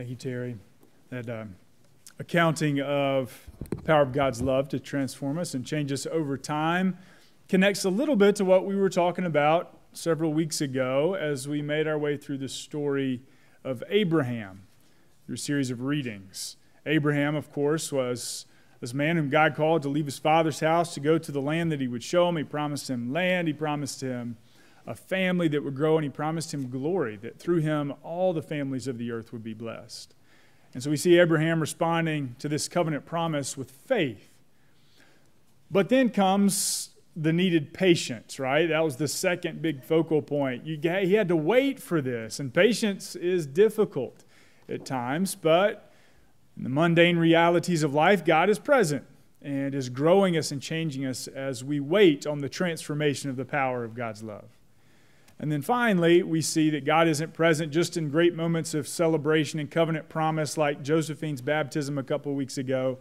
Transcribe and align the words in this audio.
Thank 0.00 0.08
you, 0.08 0.16
Terry. 0.16 0.56
That 1.10 1.28
um, 1.28 1.56
accounting 2.18 2.80
of 2.80 3.50
power 3.84 4.00
of 4.00 4.14
God's 4.14 4.40
love 4.40 4.70
to 4.70 4.80
transform 4.80 5.38
us 5.38 5.52
and 5.52 5.62
change 5.62 5.92
us 5.92 6.06
over 6.06 6.38
time 6.38 6.96
connects 7.50 7.84
a 7.84 7.90
little 7.90 8.16
bit 8.16 8.34
to 8.36 8.46
what 8.46 8.64
we 8.64 8.76
were 8.76 8.88
talking 8.88 9.26
about 9.26 9.76
several 9.92 10.32
weeks 10.32 10.62
ago 10.62 11.16
as 11.20 11.46
we 11.46 11.60
made 11.60 11.86
our 11.86 11.98
way 11.98 12.16
through 12.16 12.38
the 12.38 12.48
story 12.48 13.20
of 13.62 13.84
Abraham 13.90 14.62
through 15.26 15.34
a 15.34 15.36
series 15.36 15.70
of 15.70 15.82
readings. 15.82 16.56
Abraham, 16.86 17.34
of 17.34 17.52
course, 17.52 17.92
was 17.92 18.46
this 18.80 18.94
man 18.94 19.18
whom 19.18 19.28
God 19.28 19.54
called 19.54 19.82
to 19.82 19.90
leave 19.90 20.06
his 20.06 20.18
father's 20.18 20.60
house 20.60 20.94
to 20.94 21.00
go 21.00 21.18
to 21.18 21.30
the 21.30 21.42
land 21.42 21.70
that 21.72 21.80
he 21.82 21.88
would 21.88 22.02
show 22.02 22.26
him. 22.26 22.38
He 22.38 22.44
promised 22.44 22.88
him 22.88 23.12
land, 23.12 23.48
he 23.48 23.52
promised 23.52 24.00
him 24.00 24.38
a 24.86 24.94
family 24.94 25.48
that 25.48 25.62
would 25.62 25.74
grow, 25.74 25.96
and 25.96 26.04
he 26.04 26.10
promised 26.10 26.52
him 26.52 26.70
glory, 26.70 27.16
that 27.16 27.38
through 27.38 27.60
him 27.60 27.94
all 28.02 28.32
the 28.32 28.42
families 28.42 28.86
of 28.88 28.98
the 28.98 29.10
earth 29.10 29.32
would 29.32 29.42
be 29.42 29.54
blessed. 29.54 30.14
And 30.72 30.82
so 30.82 30.90
we 30.90 30.96
see 30.96 31.18
Abraham 31.18 31.60
responding 31.60 32.36
to 32.38 32.48
this 32.48 32.68
covenant 32.68 33.04
promise 33.04 33.56
with 33.56 33.70
faith. 33.70 34.30
But 35.70 35.88
then 35.88 36.10
comes 36.10 36.90
the 37.16 37.32
needed 37.32 37.74
patience, 37.74 38.38
right? 38.38 38.68
That 38.68 38.84
was 38.84 38.96
the 38.96 39.08
second 39.08 39.60
big 39.60 39.84
focal 39.84 40.22
point. 40.22 40.64
You, 40.64 40.78
he 40.78 41.14
had 41.14 41.28
to 41.28 41.36
wait 41.36 41.80
for 41.80 42.00
this, 42.00 42.40
and 42.40 42.54
patience 42.54 43.16
is 43.16 43.46
difficult 43.46 44.24
at 44.68 44.84
times, 44.84 45.34
but 45.34 45.92
in 46.56 46.62
the 46.62 46.70
mundane 46.70 47.16
realities 47.16 47.82
of 47.82 47.92
life, 47.92 48.24
God 48.24 48.48
is 48.48 48.58
present 48.58 49.04
and 49.42 49.74
is 49.74 49.88
growing 49.88 50.36
us 50.36 50.52
and 50.52 50.60
changing 50.60 51.04
us 51.06 51.26
as 51.26 51.64
we 51.64 51.80
wait 51.80 52.26
on 52.26 52.40
the 52.40 52.48
transformation 52.48 53.30
of 53.30 53.36
the 53.36 53.44
power 53.44 53.84
of 53.84 53.94
God's 53.94 54.22
love. 54.22 54.59
And 55.40 55.50
then 55.50 55.62
finally, 55.62 56.22
we 56.22 56.42
see 56.42 56.68
that 56.68 56.84
God 56.84 57.08
isn't 57.08 57.32
present 57.32 57.72
just 57.72 57.96
in 57.96 58.10
great 58.10 58.36
moments 58.36 58.74
of 58.74 58.86
celebration 58.86 59.58
and 59.58 59.70
covenant 59.70 60.10
promise, 60.10 60.58
like 60.58 60.82
Josephine's 60.82 61.40
baptism 61.40 61.96
a 61.96 62.02
couple 62.02 62.34
weeks 62.34 62.58
ago, 62.58 62.98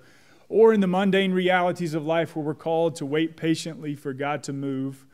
or 0.47 0.73
in 0.73 0.79
the 0.79 0.87
mundane 0.87 1.33
realities 1.33 1.93
of 1.93 2.05
life 2.05 2.37
where 2.37 2.45
we're 2.45 2.55
called 2.55 2.95
to 2.95 3.05
wait 3.05 3.35
patiently 3.35 3.93
for 3.93 4.13
God 4.13 4.41
to 4.43 4.53
move. 4.53 5.05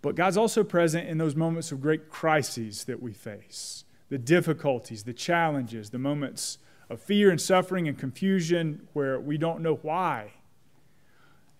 But 0.00 0.14
God's 0.14 0.38
also 0.38 0.64
present 0.64 1.08
in 1.08 1.18
those 1.18 1.36
moments 1.36 1.70
of 1.72 1.82
great 1.82 2.08
crises 2.08 2.84
that 2.84 3.02
we 3.02 3.12
face 3.12 3.84
the 4.08 4.18
difficulties, 4.18 5.04
the 5.04 5.12
challenges, 5.12 5.90
the 5.90 5.98
moments 5.98 6.58
of 6.88 7.00
fear 7.00 7.30
and 7.30 7.40
suffering 7.40 7.88
and 7.88 7.98
confusion 7.98 8.86
where 8.92 9.18
we 9.18 9.36
don't 9.36 9.60
know 9.60 9.74
why. 9.76 10.32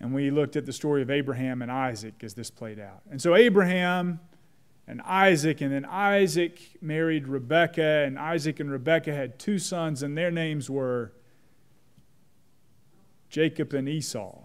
And 0.00 0.14
we 0.14 0.30
looked 0.30 0.56
at 0.56 0.64
the 0.64 0.72
story 0.72 1.02
of 1.02 1.10
Abraham 1.10 1.62
and 1.62 1.70
Isaac 1.70 2.14
as 2.22 2.34
this 2.34 2.50
played 2.50 2.78
out. 2.78 3.00
And 3.10 3.20
so, 3.20 3.34
Abraham 3.34 4.20
and 4.86 5.00
Isaac, 5.02 5.60
and 5.60 5.72
then 5.72 5.84
Isaac 5.86 6.60
married 6.82 7.26
Rebekah, 7.26 8.04
and 8.04 8.18
Isaac 8.18 8.60
and 8.60 8.70
Rebekah 8.70 9.14
had 9.14 9.38
two 9.38 9.58
sons, 9.58 10.02
and 10.02 10.16
their 10.16 10.30
names 10.30 10.68
were 10.68 11.12
Jacob 13.30 13.72
and 13.72 13.88
Esau. 13.88 14.38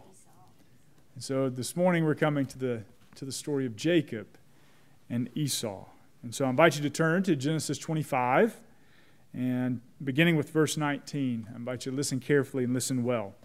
And 1.15 1.23
so 1.23 1.49
this 1.49 1.75
morning 1.75 2.05
we're 2.05 2.15
coming 2.15 2.45
to 2.45 2.57
the, 2.57 2.83
to 3.15 3.25
the 3.25 3.31
story 3.31 3.65
of 3.65 3.75
Jacob 3.75 4.27
and 5.09 5.29
Esau. 5.35 5.85
And 6.23 6.33
so 6.33 6.45
I 6.45 6.49
invite 6.49 6.75
you 6.75 6.81
to 6.83 6.89
turn 6.89 7.23
to 7.23 7.35
Genesis 7.35 7.77
25. 7.77 8.55
And 9.33 9.81
beginning 10.03 10.37
with 10.37 10.49
verse 10.49 10.77
19, 10.77 11.49
I 11.51 11.55
invite 11.55 11.85
you 11.85 11.91
to 11.91 11.95
listen 11.95 12.19
carefully 12.19 12.63
and 12.63 12.73
listen 12.73 13.03
well. 13.03 13.35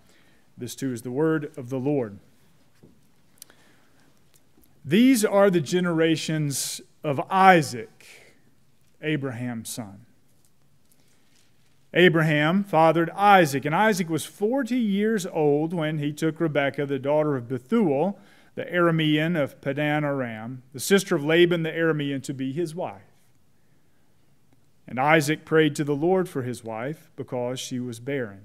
This 0.57 0.75
too 0.75 0.93
is 0.93 1.03
the 1.03 1.11
word 1.11 1.53
of 1.57 1.69
the 1.69 1.79
Lord. 1.79 2.19
These 4.85 5.25
are 5.25 5.51
the 5.51 5.61
generations 5.61 6.81
of 7.03 7.21
Isaac, 7.31 8.07
Abraham's 9.01 9.71
son. 9.71 10.05
Abraham 11.95 12.65
fathered 12.65 13.09
Isaac, 13.11 13.65
and 13.65 13.75
Isaac 13.75 14.11
was 14.11 14.27
40 14.27 14.77
years 14.77 15.27
old 15.27 15.73
when 15.73 15.99
he 15.99 16.13
took 16.13 16.41
Rebekah, 16.41 16.87
the 16.87 16.99
daughter 16.99 17.37
of 17.37 17.49
Bethuel, 17.49 18.19
the 18.57 18.65
Aramean 18.65 19.41
of 19.41 19.61
Padan 19.61 20.05
Aram, 20.05 20.63
the 20.73 20.81
sister 20.81 21.15
of 21.17 21.25
Laban 21.25 21.63
the 21.63 21.71
Aramean, 21.71 22.23
to 22.25 22.35
be 22.35 22.53
his 22.53 22.75
wife. 22.75 23.03
And 24.87 25.01
Isaac 25.01 25.45
prayed 25.45 25.75
to 25.77 25.85
the 25.85 25.95
Lord 25.95 26.29
for 26.29 26.43
his 26.43 26.63
wife 26.63 27.11
because 27.17 27.59
she 27.59 27.81
was 27.81 28.01
barren. 28.01 28.43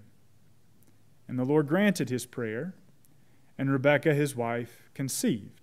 And 1.28 1.38
the 1.38 1.44
Lord 1.44 1.68
granted 1.68 2.10
his 2.10 2.26
prayer, 2.26 2.76
and 3.58 3.72
Rebekah, 3.72 4.14
his 4.14 4.36
wife, 4.36 4.90
conceived. 4.94 5.59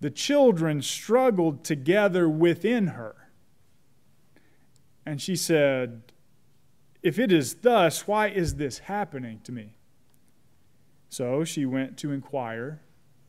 The 0.00 0.10
children 0.10 0.82
struggled 0.82 1.64
together 1.64 2.28
within 2.28 2.88
her. 2.88 3.30
And 5.04 5.20
she 5.20 5.36
said, 5.36 6.12
If 7.02 7.18
it 7.18 7.32
is 7.32 7.56
thus, 7.56 8.06
why 8.06 8.28
is 8.28 8.56
this 8.56 8.80
happening 8.80 9.40
to 9.44 9.52
me? 9.52 9.74
So 11.08 11.44
she 11.44 11.64
went 11.64 11.96
to 11.98 12.12
inquire 12.12 12.82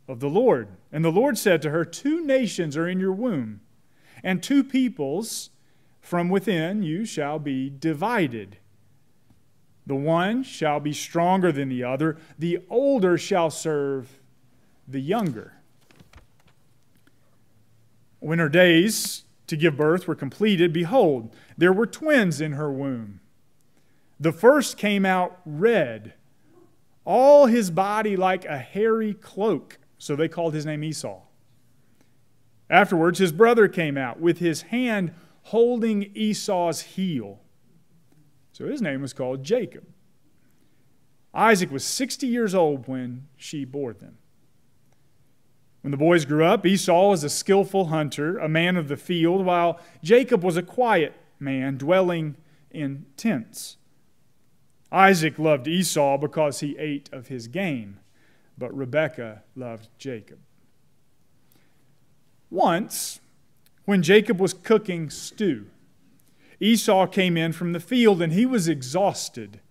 of 0.08 0.19
the 0.19 0.29
Lord. 0.29 0.69
And 0.91 1.06
the 1.06 1.12
Lord 1.12 1.38
said 1.38 1.62
to 1.62 1.69
her, 1.69 1.85
Two 1.85 2.25
nations 2.25 2.75
are 2.75 2.88
in 2.88 3.00
your 3.00 3.13
womb, 3.13 3.62
and 4.24 4.44
two 4.44 4.63
peoples 4.63 5.52
from 6.02 6.29
within 6.29 6.84
you 6.84 7.06
shall 7.06 7.40
be 7.40 7.69
divided. 7.69 8.58
The 9.85 9.96
one 9.96 10.44
shall 10.44 10.79
be 10.79 10.94
stronger 10.94 11.52
than 11.52 11.69
the 11.69 11.84
other, 11.84 12.18
the 12.38 12.59
older 12.69 13.18
shall 13.18 13.50
serve 13.50 14.19
the 14.88 15.00
younger. 15.00 15.59
When 18.19 18.40
her 18.40 18.50
days 18.50 19.24
to 19.47 19.56
give 19.56 19.78
birth 19.78 20.07
were 20.07 20.16
completed, 20.16 20.74
behold, 20.74 21.35
there 21.57 21.74
were 21.74 21.88
twins 21.88 22.40
in 22.41 22.53
her 22.53 22.72
womb. 22.72 23.19
The 24.19 24.31
first 24.34 24.78
came 24.78 25.06
out 25.06 25.40
red, 25.46 26.13
all 27.06 27.46
his 27.46 27.72
body 27.72 28.16
like 28.16 28.46
a 28.46 28.58
hairy 28.58 29.13
cloak. 29.13 29.79
So 29.97 30.16
they 30.16 30.28
called 30.28 30.53
his 30.53 30.66
name 30.66 30.84
Esau. 30.84 31.22
Afterwards, 32.69 33.19
his 33.19 33.31
brother 33.31 33.68
came 33.68 33.97
out 33.97 34.19
with 34.19 34.40
his 34.40 34.63
hand 34.63 35.13
holding 35.44 36.12
Esau's 36.16 36.81
heel. 36.81 37.40
So 38.52 38.68
his 38.68 38.81
name 38.81 39.02
was 39.02 39.13
called 39.13 39.44
Jacob. 39.44 39.88
Isaac 41.34 41.72
was 41.72 41.84
60 41.84 42.28
years 42.28 42.53
old 42.53 42.88
when 42.88 43.28
she 43.35 43.66
bore 43.66 43.94
them. 43.94 44.19
When 45.81 45.91
the 45.91 45.97
boys 45.97 46.25
grew 46.25 46.44
up, 46.44 46.66
Esau 46.66 47.09
was 47.09 47.23
a 47.23 47.29
skillful 47.29 47.85
hunter, 47.85 48.38
a 48.38 48.50
man 48.50 48.75
of 48.75 48.88
the 48.88 48.97
field, 48.97 49.45
while 49.45 49.79
Jacob 50.03 50.44
was 50.44 50.57
a 50.57 50.63
quiet 50.63 51.13
man 51.40 51.78
dwelling 51.78 52.35
in 52.69 53.06
tents. 53.16 53.78
Isaac 54.91 55.40
loved 55.40 55.67
Esau 55.67 56.17
because 56.17 56.59
he 56.59 56.78
ate 56.78 57.09
of 57.13 57.28
his 57.28 57.47
game, 57.47 58.00
but 58.57 58.75
Rebekah 58.75 59.44
loved 59.56 59.88
Jacob. 59.97 60.40
Once, 62.50 63.22
when 63.85 64.03
Jacob 64.03 64.40
was 64.40 64.53
cooking 64.53 65.09
stew. 65.09 65.67
Esau 66.59 67.07
came 67.07 67.38
in 67.38 67.53
from 67.53 67.73
the 67.73 67.79
field 67.79 68.22
and 68.22 68.34
he 68.34 68.46
was 68.46 68.67
exhausted. 68.67 69.61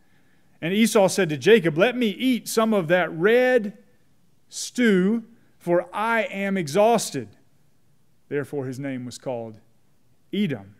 And 0.60 0.72
Esau 0.72 1.06
said 1.08 1.28
to 1.28 1.36
Jacob, 1.36 1.78
Let 1.78 1.96
me 1.96 2.08
eat 2.08 2.48
some 2.48 2.74
of 2.74 2.88
that 2.88 3.12
red 3.12 3.78
stew, 4.48 5.22
for 5.68 5.86
I 5.94 6.22
am 6.22 6.56
exhausted. 6.56 7.28
Therefore, 8.30 8.64
his 8.64 8.78
name 8.78 9.04
was 9.04 9.18
called 9.18 9.60
Edom. 10.32 10.76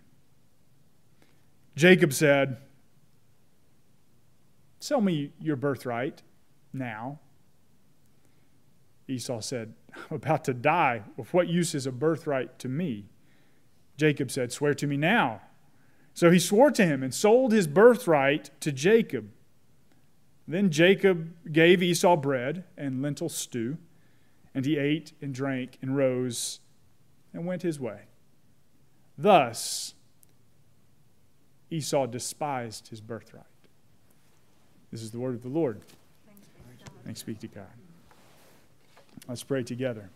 Jacob 1.77 2.15
said, 2.15 2.57
Sell 4.81 5.03
me 5.03 5.35
your 5.39 5.57
birthright 5.57 6.23
now. 6.73 7.19
Esau 9.07 9.43
said, 9.43 9.75
I'm 9.95 10.17
about 10.17 10.45
to 10.45 10.55
die. 10.55 11.03
Of 11.19 11.35
what 11.35 11.49
use 11.49 11.75
is 11.75 11.87
a 11.87 11.93
birthright 11.93 12.59
to 12.61 12.71
me? 12.71 13.11
Jacob 13.99 14.31
said, 14.31 14.53
Swear 14.53 14.73
to 14.73 14.87
me 14.87 14.97
now. 14.97 15.43
So 16.15 16.31
he 16.31 16.39
swore 16.39 16.71
to 16.71 16.87
him 16.87 17.03
and 17.03 17.15
sold 17.15 17.53
his 17.53 17.67
birthright 17.67 18.59
to 18.63 18.73
Jacob. 18.73 19.29
Then 20.47 20.71
Jacob 20.71 21.35
gave 21.53 21.83
Esau 21.83 22.17
bread 22.17 22.65
and 22.79 23.03
lentil 23.03 23.29
stew, 23.29 23.77
and 24.55 24.65
he 24.65 24.77
ate 24.77 25.13
and 25.21 25.35
drank 25.35 25.79
and 25.83 25.97
rose 25.97 26.61
and 27.33 27.47
went 27.47 27.63
his 27.63 27.79
way. 27.79 28.03
Thus, 29.17 29.95
Esau 31.71 32.07
despised 32.07 32.89
his 32.89 33.01
birthright. 33.01 33.45
This 34.91 35.03
is 35.03 35.11
the 35.11 35.19
word 35.19 35.35
of 35.35 35.43
the 35.43 35.49
Lord. 35.49 35.83
Thanks 37.05 37.23
be 37.23 37.35
to 37.35 37.49
God. 37.49 37.67
Let's 39.29 39.43
pray 39.43 39.63
together. 39.63 40.11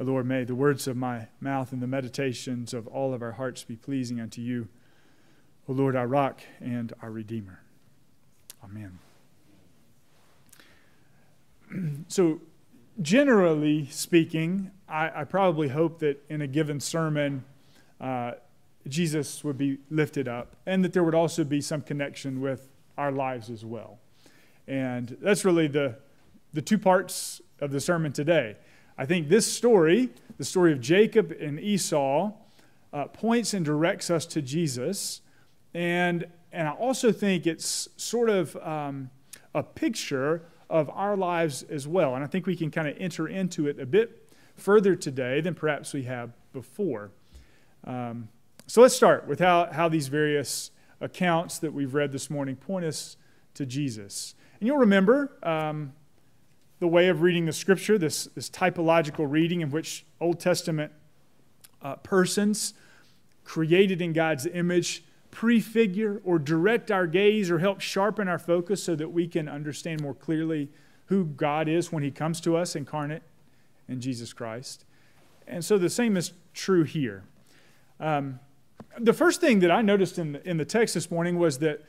O 0.00 0.04
Lord, 0.04 0.26
may 0.26 0.44
the 0.44 0.54
words 0.54 0.88
of 0.88 0.96
my 0.96 1.28
mouth 1.40 1.72
and 1.72 1.80
the 1.80 1.86
meditations 1.86 2.74
of 2.74 2.86
all 2.88 3.14
of 3.14 3.22
our 3.22 3.32
hearts 3.32 3.62
be 3.62 3.76
pleasing 3.76 4.20
unto 4.20 4.40
you, 4.40 4.68
O 5.68 5.72
Lord, 5.72 5.94
our 5.94 6.08
rock 6.08 6.40
and 6.60 6.92
our 7.02 7.10
redeemer. 7.10 7.60
Amen. 8.64 8.98
so, 12.08 12.40
generally 13.00 13.86
speaking, 13.86 14.70
I, 14.88 15.20
I, 15.20 15.24
probably 15.24 15.68
hope 15.68 16.00
that 16.00 16.22
in 16.28 16.42
a 16.42 16.46
given 16.46 16.80
sermon, 16.80 17.44
uh, 18.00 18.32
Jesus 18.88 19.42
would 19.44 19.56
be 19.56 19.78
lifted 19.90 20.28
up 20.28 20.56
and 20.66 20.84
that 20.84 20.92
there 20.92 21.04
would 21.04 21.14
also 21.14 21.44
be 21.44 21.60
some 21.60 21.80
connection 21.80 22.40
with 22.40 22.68
our 22.98 23.10
lives 23.10 23.48
as 23.48 23.64
well. 23.64 23.98
And 24.66 25.16
that's 25.20 25.44
really 25.44 25.68
the, 25.68 25.96
the 26.52 26.62
two 26.62 26.78
parts 26.78 27.40
of 27.60 27.70
the 27.70 27.80
sermon 27.80 28.12
today. 28.12 28.56
I 28.98 29.06
think 29.06 29.28
this 29.28 29.50
story, 29.50 30.10
the 30.36 30.44
story 30.44 30.72
of 30.72 30.80
Jacob 30.80 31.32
and 31.40 31.58
Esau, 31.58 32.32
uh, 32.92 33.04
points 33.06 33.54
and 33.54 33.64
directs 33.64 34.10
us 34.10 34.26
to 34.26 34.42
Jesus. 34.42 35.22
And, 35.72 36.26
and 36.52 36.68
I 36.68 36.72
also 36.72 37.10
think 37.10 37.46
it's 37.46 37.88
sort 37.96 38.28
of 38.28 38.54
um, 38.56 39.10
a 39.54 39.62
picture 39.62 40.42
of 40.72 40.90
our 40.90 41.16
lives 41.16 41.62
as 41.64 41.86
well. 41.86 42.14
And 42.14 42.24
I 42.24 42.26
think 42.26 42.46
we 42.46 42.56
can 42.56 42.70
kind 42.70 42.88
of 42.88 42.96
enter 42.98 43.28
into 43.28 43.68
it 43.68 43.78
a 43.78 43.84
bit 43.84 44.32
further 44.56 44.96
today 44.96 45.42
than 45.42 45.54
perhaps 45.54 45.92
we 45.92 46.04
have 46.04 46.32
before. 46.54 47.10
Um, 47.84 48.28
so 48.66 48.80
let's 48.80 48.96
start 48.96 49.28
with 49.28 49.38
how, 49.38 49.68
how 49.70 49.90
these 49.90 50.08
various 50.08 50.70
accounts 51.00 51.58
that 51.58 51.74
we've 51.74 51.94
read 51.94 52.10
this 52.10 52.30
morning 52.30 52.56
point 52.56 52.86
us 52.86 53.18
to 53.54 53.66
Jesus. 53.66 54.34
And 54.58 54.66
you'll 54.66 54.78
remember 54.78 55.36
um, 55.42 55.92
the 56.78 56.88
way 56.88 57.08
of 57.08 57.20
reading 57.20 57.44
the 57.44 57.52
scripture, 57.52 57.98
this, 57.98 58.24
this 58.34 58.48
typological 58.48 59.30
reading 59.30 59.60
in 59.60 59.70
which 59.70 60.06
Old 60.20 60.40
Testament 60.40 60.90
uh, 61.82 61.96
persons 61.96 62.72
created 63.44 64.00
in 64.00 64.14
God's 64.14 64.46
image 64.46 65.04
prefigure 65.32 66.20
or 66.24 66.38
direct 66.38 66.92
our 66.92 67.08
gaze 67.08 67.50
or 67.50 67.58
help 67.58 67.80
sharpen 67.80 68.28
our 68.28 68.38
focus 68.38 68.84
so 68.84 68.94
that 68.94 69.10
we 69.10 69.26
can 69.26 69.48
understand 69.48 70.00
more 70.00 70.14
clearly 70.14 70.68
who 71.06 71.24
God 71.24 71.68
is 71.68 71.90
when 71.90 72.04
He 72.04 72.12
comes 72.12 72.40
to 72.42 72.56
us 72.56 72.76
incarnate 72.76 73.22
in 73.88 74.00
Jesus 74.00 74.32
Christ. 74.32 74.84
And 75.48 75.64
so 75.64 75.78
the 75.78 75.90
same 75.90 76.16
is 76.16 76.32
true 76.54 76.84
here. 76.84 77.24
Um, 77.98 78.38
the 78.98 79.14
first 79.14 79.40
thing 79.40 79.60
that 79.60 79.70
I 79.70 79.80
noticed 79.80 80.18
in 80.18 80.32
the, 80.32 80.48
in 80.48 80.58
the 80.58 80.64
text 80.64 80.94
this 80.94 81.10
morning 81.10 81.38
was 81.38 81.58
that, 81.58 81.82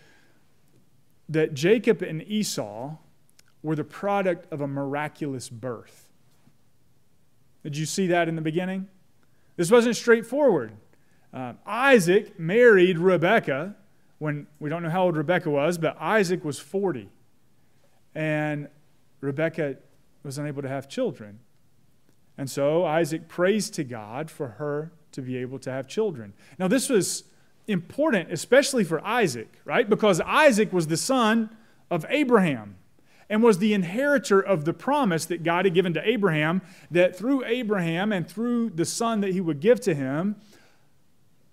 that 1.27 1.53
Jacob 1.53 2.01
and 2.01 2.23
Esau 2.23 2.95
were 3.61 3.75
the 3.75 3.83
product 3.83 4.51
of 4.51 4.61
a 4.61 4.67
miraculous 4.67 5.49
birth. 5.49 6.09
Did 7.61 7.77
you 7.77 7.85
see 7.85 8.07
that 8.07 8.29
in 8.29 8.35
the 8.35 8.41
beginning? 8.41 8.87
This 9.57 9.69
wasn't 9.69 9.97
straightforward. 9.97 10.73
Uh, 11.33 11.53
Isaac 11.65 12.39
married 12.39 12.99
Rebekah 12.99 13.75
when 14.19 14.47
we 14.59 14.69
don't 14.69 14.83
know 14.83 14.89
how 14.89 15.03
old 15.03 15.17
Rebekah 15.17 15.49
was, 15.49 15.77
but 15.77 15.97
Isaac 15.99 16.45
was 16.45 16.59
40. 16.59 17.09
And 18.13 18.67
Rebekah 19.21 19.77
was 20.23 20.37
unable 20.37 20.61
to 20.61 20.69
have 20.69 20.87
children. 20.87 21.39
And 22.37 22.49
so 22.49 22.85
Isaac 22.85 23.27
prays 23.27 23.69
to 23.71 23.83
God 23.83 24.29
for 24.29 24.49
her 24.49 24.91
to 25.11 25.21
be 25.21 25.37
able 25.37 25.59
to 25.59 25.71
have 25.71 25.87
children. 25.87 26.33
Now, 26.57 26.67
this 26.67 26.89
was 26.89 27.23
important, 27.67 28.31
especially 28.31 28.83
for 28.83 29.03
Isaac, 29.05 29.59
right? 29.65 29.89
Because 29.89 30.21
Isaac 30.21 30.71
was 30.71 30.87
the 30.87 30.97
son 30.97 31.55
of 31.89 32.05
Abraham 32.09 32.77
and 33.29 33.41
was 33.41 33.59
the 33.59 33.73
inheritor 33.73 34.39
of 34.39 34.65
the 34.65 34.73
promise 34.73 35.25
that 35.25 35.43
God 35.43 35.65
had 35.65 35.73
given 35.73 35.93
to 35.93 36.07
Abraham 36.07 36.61
that 36.91 37.15
through 37.15 37.45
Abraham 37.45 38.11
and 38.11 38.27
through 38.27 38.71
the 38.71 38.85
son 38.85 39.21
that 39.21 39.31
he 39.31 39.41
would 39.41 39.59
give 39.59 39.79
to 39.81 39.95
him, 39.95 40.35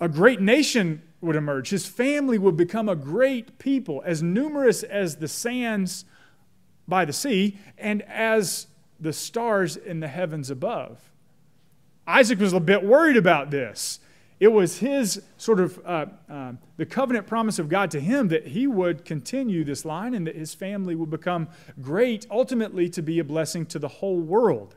a 0.00 0.08
great 0.08 0.40
nation 0.40 1.02
would 1.20 1.36
emerge. 1.36 1.70
His 1.70 1.86
family 1.86 2.38
would 2.38 2.56
become 2.56 2.88
a 2.88 2.96
great 2.96 3.58
people, 3.58 4.02
as 4.04 4.22
numerous 4.22 4.82
as 4.82 5.16
the 5.16 5.28
sands 5.28 6.04
by 6.88 7.04
the 7.04 7.12
sea 7.12 7.58
and 7.78 8.02
as 8.02 8.66
the 8.98 9.12
stars 9.12 9.76
in 9.76 10.00
the 10.00 10.08
heavens 10.08 10.50
above. 10.50 11.10
Isaac 12.06 12.40
was 12.40 12.52
a 12.52 12.60
bit 12.60 12.82
worried 12.82 13.16
about 13.16 13.50
this. 13.50 14.00
It 14.40 14.48
was 14.48 14.78
his 14.78 15.22
sort 15.36 15.60
of 15.60 15.78
uh, 15.84 16.06
uh, 16.28 16.52
the 16.78 16.86
covenant 16.86 17.26
promise 17.26 17.58
of 17.58 17.68
God 17.68 17.90
to 17.90 18.00
him 18.00 18.28
that 18.28 18.48
he 18.48 18.66
would 18.66 19.04
continue 19.04 19.64
this 19.64 19.84
line 19.84 20.14
and 20.14 20.26
that 20.26 20.34
his 20.34 20.54
family 20.54 20.94
would 20.94 21.10
become 21.10 21.48
great, 21.82 22.26
ultimately 22.30 22.88
to 22.88 23.02
be 23.02 23.18
a 23.18 23.24
blessing 23.24 23.66
to 23.66 23.78
the 23.78 23.88
whole 23.88 24.18
world. 24.18 24.76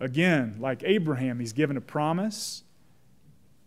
Again, 0.00 0.56
like 0.58 0.82
Abraham, 0.84 1.38
he's 1.38 1.52
given 1.52 1.76
a 1.76 1.80
promise, 1.80 2.64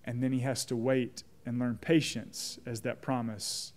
and 0.06 0.24
then 0.24 0.32
he 0.32 0.40
has 0.40 0.64
to 0.66 0.76
wait 0.76 1.24
and 1.46 1.60
learn 1.60 1.78
patience 1.78 2.60
as 2.66 2.82
that 2.82 3.02
promise 3.02 3.74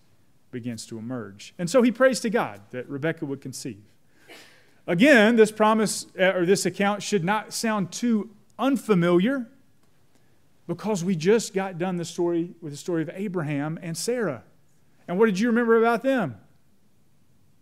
begins 0.50 0.86
to 0.86 0.98
emerge. 0.98 1.54
And 1.58 1.69
so 1.69 1.82
he 1.82 1.90
prays 1.90 2.20
to 2.20 2.30
God 2.30 2.60
that 2.70 2.88
Rebekah 2.88 3.26
would 3.26 3.40
conceive. 3.40 3.82
Again, 4.86 5.36
this 5.36 5.52
promise 5.52 6.06
uh, 6.19 6.32
or 6.32 6.46
this 6.46 6.64
account 6.64 7.02
should 7.02 7.25
not 7.25 7.52
sound 7.52 7.92
too 7.92 8.30
unfamiliar 8.58 9.46
because 10.66 11.04
we 11.04 11.14
just 11.14 11.52
got 11.52 11.78
done 11.78 11.96
the 11.96 12.04
story 12.04 12.54
with 12.60 12.72
the 12.72 12.78
story 12.78 13.02
of 13.02 13.10
Abraham 13.12 13.78
and 13.82 13.96
Sarah. 13.96 14.44
And 15.06 15.19
what 15.19 15.26
did 15.26 15.38
you 15.38 15.48
remember 15.48 15.78
about 15.78 16.02
them? 16.02 16.36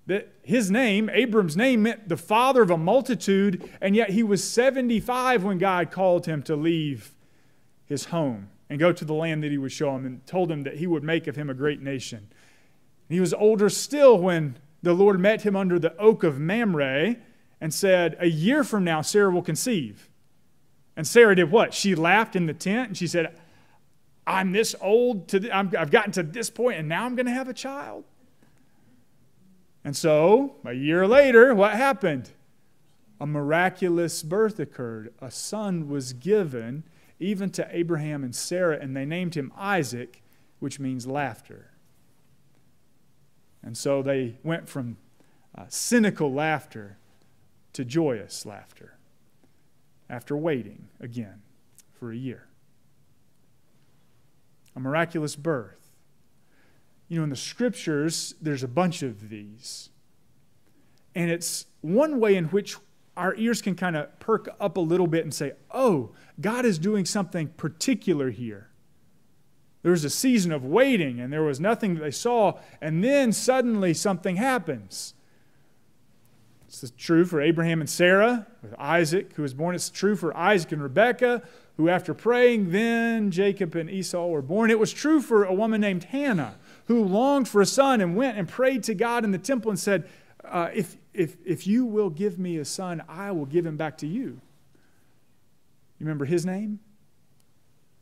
That 0.07 0.33
his 0.43 0.71
name, 0.71 1.11
Abram's 1.13 1.57
name, 1.57 1.83
meant 1.83 2.09
the 2.09 2.17
father 2.17 2.63
of 2.63 2.71
a 2.71 2.79
multitude, 2.79 3.69
and 3.81 3.97
yet 3.97 4.11
he 4.11 4.23
was 4.23 4.45
75 4.45 5.43
when 5.43 5.59
God 5.59 5.91
called 5.91 6.27
him 6.27 6.43
to 6.45 6.55
leave 6.55 7.13
his 7.87 8.07
home 8.07 8.51
and 8.69 8.79
go 8.79 8.93
to 8.93 9.05
the 9.05 9.15
land 9.15 9.43
that 9.43 9.51
he 9.51 9.59
would 9.59 9.73
show 9.73 9.95
him 9.95 10.05
and 10.05 10.27
told 10.27 10.51
him 10.51 10.63
that 10.65 10.77
he 10.77 10.87
would 10.87 11.05
make 11.05 11.27
of 11.27 11.37
him 11.37 11.49
a 11.49 11.55
great 11.55 11.81
nation. 11.81 12.29
He 13.09 13.21
was 13.21 13.33
older 13.33 13.69
still 13.69 14.19
when 14.19 14.57
the 14.83 14.93
Lord 14.93 15.21
met 15.21 15.43
him 15.43 15.55
under 15.55 15.79
the 15.79 15.97
oak 15.97 16.25
of 16.25 16.39
Mamre 16.39 17.17
and 17.61 17.73
said, 17.73 18.17
A 18.19 18.27
year 18.27 18.65
from 18.65 18.85
now, 18.85 19.01
Sarah 19.03 19.31
will 19.31 19.43
conceive. 19.43 20.09
And 20.97 21.07
Sarah 21.07 21.37
did 21.37 21.51
what? 21.51 21.75
She 21.75 21.95
laughed 21.95 22.35
in 22.35 22.47
the 22.47 22.55
tent 22.55 22.89
and 22.89 22.97
she 22.97 23.07
said, 23.07 23.39
I'm 24.27 24.53
this 24.53 24.75
old, 24.81 25.29
to 25.29 25.51
i 25.51 25.61
I've 25.61 25.91
gotten 25.91 26.11
to 26.13 26.23
this 26.23 26.51
point, 26.51 26.79
and 26.79 26.89
now 26.89 27.05
I'm 27.05 27.15
going 27.15 27.27
to 27.27 27.33
have 27.33 27.49
a 27.49 27.55
child. 27.55 28.05
And 29.85 29.97
so, 29.97 30.57
a 30.65 30.73
year 30.73 31.07
later, 31.07 31.55
what 31.55 31.75
happened? 31.75 32.31
A 33.21 33.27
miraculous 33.27 34.25
birth 34.25 34.59
occurred. 34.59 35.15
A 35.21 35.31
son 35.31 35.89
was 35.89 36.13
given 36.13 36.83
even 37.19 37.51
to 37.51 37.67
Abraham 37.71 38.23
and 38.23 38.35
Sarah, 38.35 38.79
and 38.81 38.97
they 38.97 39.05
named 39.05 39.35
him 39.35 39.53
Isaac, 39.57 40.23
which 40.59 40.79
means 40.79 41.07
laughter. 41.07 41.71
And 43.63 43.77
so 43.77 44.03
they 44.03 44.39
went 44.43 44.69
from 44.69 44.97
uh, 45.57 45.65
cynical 45.69 46.33
laughter 46.33 46.99
to 47.73 47.85
joyous 47.85 48.47
laughter 48.47 48.97
after 50.09 50.37
waiting 50.37 50.89
again 51.01 51.43
for 51.99 52.13
a 52.13 52.17
year. 52.17 52.47
A 54.75 54.81
miraculous 54.81 55.37
birth. 55.37 55.91
You 57.09 57.19
know, 57.19 57.25
in 57.25 57.31
the 57.31 57.37
scriptures, 57.37 58.35
there's 58.41 58.63
a 58.63 58.69
bunch 58.69 59.03
of 59.03 59.31
these. 59.31 59.91
And 61.15 61.31
it's 61.31 61.67
one 61.81 62.21
way 62.21 62.37
in 62.37 62.47
which 62.47 62.77
our 63.17 63.35
ears 63.37 63.63
can 63.63 63.75
kind 63.75 63.97
of 63.97 64.19
perk 64.21 64.49
up 64.61 64.77
a 64.77 64.81
little 64.81 65.07
bit 65.07 65.25
and 65.25 65.33
say, 65.33 65.53
oh, 65.71 66.11
God 66.41 66.65
is 66.65 66.79
doing 66.79 67.05
something 67.05 67.49
particular 67.49 68.31
here. 68.31 68.69
There 69.83 69.93
was 69.93 70.05
a 70.05 70.11
season 70.11 70.53
of 70.53 70.65
waiting, 70.65 71.21
and 71.21 71.33
there 71.33 71.43
was 71.43 71.61
nothing 71.61 71.95
that 71.95 72.01
they 72.01 72.11
saw, 72.11 72.59
and 72.81 73.05
then 73.05 73.33
suddenly 73.33 73.95
something 73.95 74.37
happens. 74.37 75.15
It's 76.67 76.93
true 76.99 77.25
for 77.25 77.41
Abraham 77.41 77.81
and 77.81 77.89
Sarah, 77.89 78.47
with 78.63 78.75
Isaac, 78.79 79.33
who 79.35 79.43
was 79.43 79.55
born. 79.55 79.75
It's 79.75 79.89
true 79.89 80.17
for 80.17 80.37
Isaac 80.37 80.73
and 80.73 80.83
Rebekah, 80.83 81.43
who, 81.77 81.89
after 81.89 82.15
praying, 82.15 82.71
then 82.71 83.31
Jacob 83.31 83.75
and 83.77 83.89
Esau 83.89 84.27
were 84.27 84.43
born. 84.43 84.71
It 84.71 84.79
was 84.79 84.93
true 84.93 85.21
for 85.21 85.45
a 85.45 85.55
woman 85.55 85.81
named 85.81 86.05
Hannah, 86.05 86.57
who 86.87 87.05
longed 87.05 87.49
for 87.49 87.61
a 87.61 87.67
son 87.67 88.01
and 88.01 88.17
went 88.17 88.37
and 88.37 88.49
prayed 88.49 88.83
to 88.85 88.95
God 88.95 89.25
in 89.25 89.31
the 89.31 89.39
temple 89.39 89.71
and 89.71 89.79
said, 89.79 90.09
uh, 90.51 90.71
if, 90.75 90.97
if, 91.13 91.37
if 91.45 91.67
you 91.67 91.85
will 91.85 92.11
give 92.11 92.39
me 92.39 92.59
a 92.59 92.65
son, 92.65 93.03
I 93.09 93.31
will 93.33 93.47
give 93.47 93.67
him 93.67 93.77
back 93.77 93.99
to 93.99 94.07
you. 94.07 94.41
You 95.99 96.05
remember 96.05 96.25
his 96.25 96.45
name? 96.45 96.81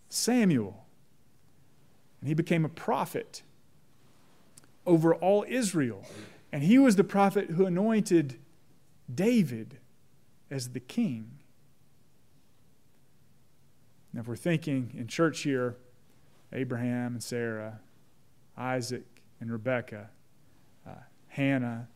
Samuel. 0.08 0.84
And 2.20 2.28
he 2.28 2.34
became 2.34 2.64
a 2.64 2.68
prophet 2.68 3.42
over 4.86 5.14
all 5.14 5.44
Israel. 5.48 6.04
And 6.52 6.62
he 6.62 6.78
was 6.78 6.96
the 6.96 7.04
prophet 7.04 7.50
who 7.50 7.66
anointed 7.66 8.38
David 9.12 9.78
as 10.50 10.70
the 10.70 10.80
king. 10.80 11.38
Now, 14.12 14.20
if 14.20 14.28
we're 14.28 14.36
thinking 14.36 14.94
in 14.96 15.08
church 15.08 15.40
here, 15.42 15.76
Abraham 16.52 17.14
and 17.14 17.22
Sarah, 17.22 17.80
Isaac 18.56 19.04
and 19.40 19.50
Rebekah, 19.50 20.10
uh, 20.86 20.90
Hannah, 21.28 21.88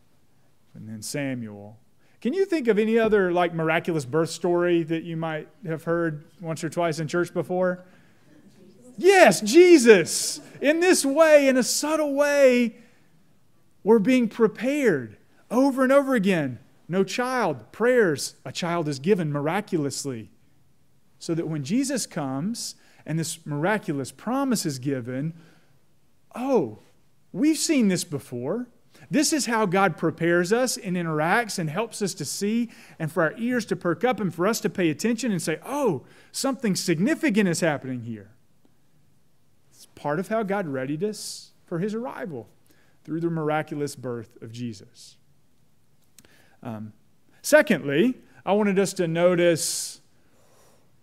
and 0.78 0.88
then 0.88 1.02
Samuel. 1.02 1.76
Can 2.20 2.32
you 2.32 2.44
think 2.44 2.68
of 2.68 2.78
any 2.78 2.98
other 2.98 3.32
like 3.32 3.52
miraculous 3.52 4.04
birth 4.04 4.30
story 4.30 4.84
that 4.84 5.02
you 5.02 5.16
might 5.16 5.48
have 5.66 5.84
heard 5.84 6.24
once 6.40 6.62
or 6.62 6.70
twice 6.70 7.00
in 7.00 7.08
church 7.08 7.34
before? 7.34 7.84
Yes, 8.96 9.40
Jesus. 9.40 10.40
In 10.60 10.80
this 10.80 11.04
way, 11.04 11.48
in 11.48 11.56
a 11.56 11.62
subtle 11.62 12.14
way, 12.14 12.76
we're 13.82 13.98
being 13.98 14.28
prepared 14.28 15.16
over 15.50 15.82
and 15.82 15.92
over 15.92 16.14
again. 16.14 16.58
No 16.88 17.04
child, 17.04 17.70
prayers, 17.72 18.36
a 18.44 18.52
child 18.52 18.88
is 18.88 18.98
given 18.98 19.32
miraculously. 19.32 20.30
So 21.18 21.34
that 21.34 21.48
when 21.48 21.64
Jesus 21.64 22.06
comes 22.06 22.76
and 23.04 23.18
this 23.18 23.44
miraculous 23.44 24.12
promise 24.12 24.64
is 24.64 24.78
given, 24.78 25.34
oh, 26.34 26.78
we've 27.32 27.58
seen 27.58 27.88
this 27.88 28.04
before. 28.04 28.68
This 29.10 29.32
is 29.32 29.46
how 29.46 29.66
God 29.66 29.96
prepares 29.96 30.52
us 30.52 30.76
and 30.76 30.96
interacts 30.96 31.58
and 31.58 31.70
helps 31.70 32.02
us 32.02 32.14
to 32.14 32.24
see 32.24 32.70
and 32.98 33.10
for 33.10 33.22
our 33.22 33.34
ears 33.38 33.64
to 33.66 33.76
perk 33.76 34.04
up 34.04 34.20
and 34.20 34.34
for 34.34 34.46
us 34.46 34.60
to 34.60 34.70
pay 34.70 34.90
attention 34.90 35.32
and 35.32 35.40
say, 35.40 35.58
oh, 35.64 36.04
something 36.30 36.76
significant 36.76 37.48
is 37.48 37.60
happening 37.60 38.02
here. 38.02 38.30
It's 39.70 39.86
part 39.86 40.18
of 40.18 40.28
how 40.28 40.42
God 40.42 40.66
readied 40.66 41.04
us 41.04 41.52
for 41.64 41.78
his 41.78 41.94
arrival 41.94 42.48
through 43.04 43.20
the 43.20 43.30
miraculous 43.30 43.96
birth 43.96 44.36
of 44.42 44.52
Jesus. 44.52 45.16
Um, 46.62 46.92
secondly, 47.40 48.16
I 48.44 48.52
wanted 48.52 48.78
us 48.78 48.92
to 48.94 49.08
notice 49.08 50.00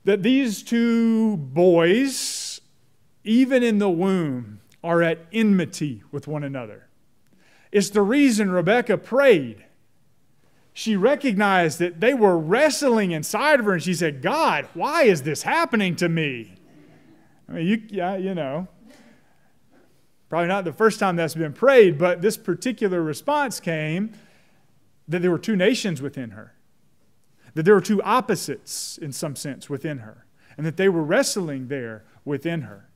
that 0.03 0.21
these 0.21 0.61
two 0.61 1.37
boys, 1.37 2.61
even 3.23 3.63
in 3.63 3.79
the 3.79 3.89
womb, 3.89 4.59
are 4.83 5.01
at 5.01 5.25
enmity 5.33 6.03
with 6.11 6.27
one 6.27 6.43
another. 6.43 6.87
It's 7.71 7.89
the 7.89 8.01
reason 8.01 8.51
Rebecca 8.51 8.97
prayed. 8.97 9.65
She 10.73 10.95
recognized 10.95 11.79
that 11.79 12.01
they 12.01 12.13
were 12.13 12.37
wrestling 12.37 13.11
inside 13.11 13.59
of 13.59 13.65
her, 13.65 13.73
and 13.73 13.83
she 13.83 13.93
said, 13.93 14.21
God, 14.21 14.67
why 14.73 15.03
is 15.03 15.23
this 15.23 15.43
happening 15.43 15.95
to 15.97 16.09
me? 16.09 16.55
I 17.47 17.53
mean, 17.53 17.67
you, 17.67 17.83
yeah, 17.89 18.17
you 18.17 18.35
know. 18.35 18.67
Probably 20.27 20.47
not 20.47 20.65
the 20.65 20.73
first 20.73 20.99
time 20.99 21.15
that's 21.15 21.35
been 21.35 21.53
prayed, 21.53 21.97
but 21.97 22.21
this 22.21 22.35
particular 22.35 23.01
response 23.01 23.59
came 23.59 24.13
that 25.07 25.21
there 25.21 25.31
were 25.31 25.39
two 25.39 25.55
nations 25.55 26.01
within 26.01 26.31
her, 26.31 26.55
that 27.53 27.63
there 27.63 27.75
were 27.75 27.81
two 27.81 28.01
opposites 28.03 28.97
in 28.97 29.11
some 29.11 29.35
sense 29.35 29.69
within 29.69 29.99
her, 29.99 30.25
and 30.57 30.65
that 30.65 30.77
they 30.77 30.89
were 30.89 31.03
wrestling 31.03 31.67
there 31.67 32.03
within 32.25 32.61
her. 32.61 32.89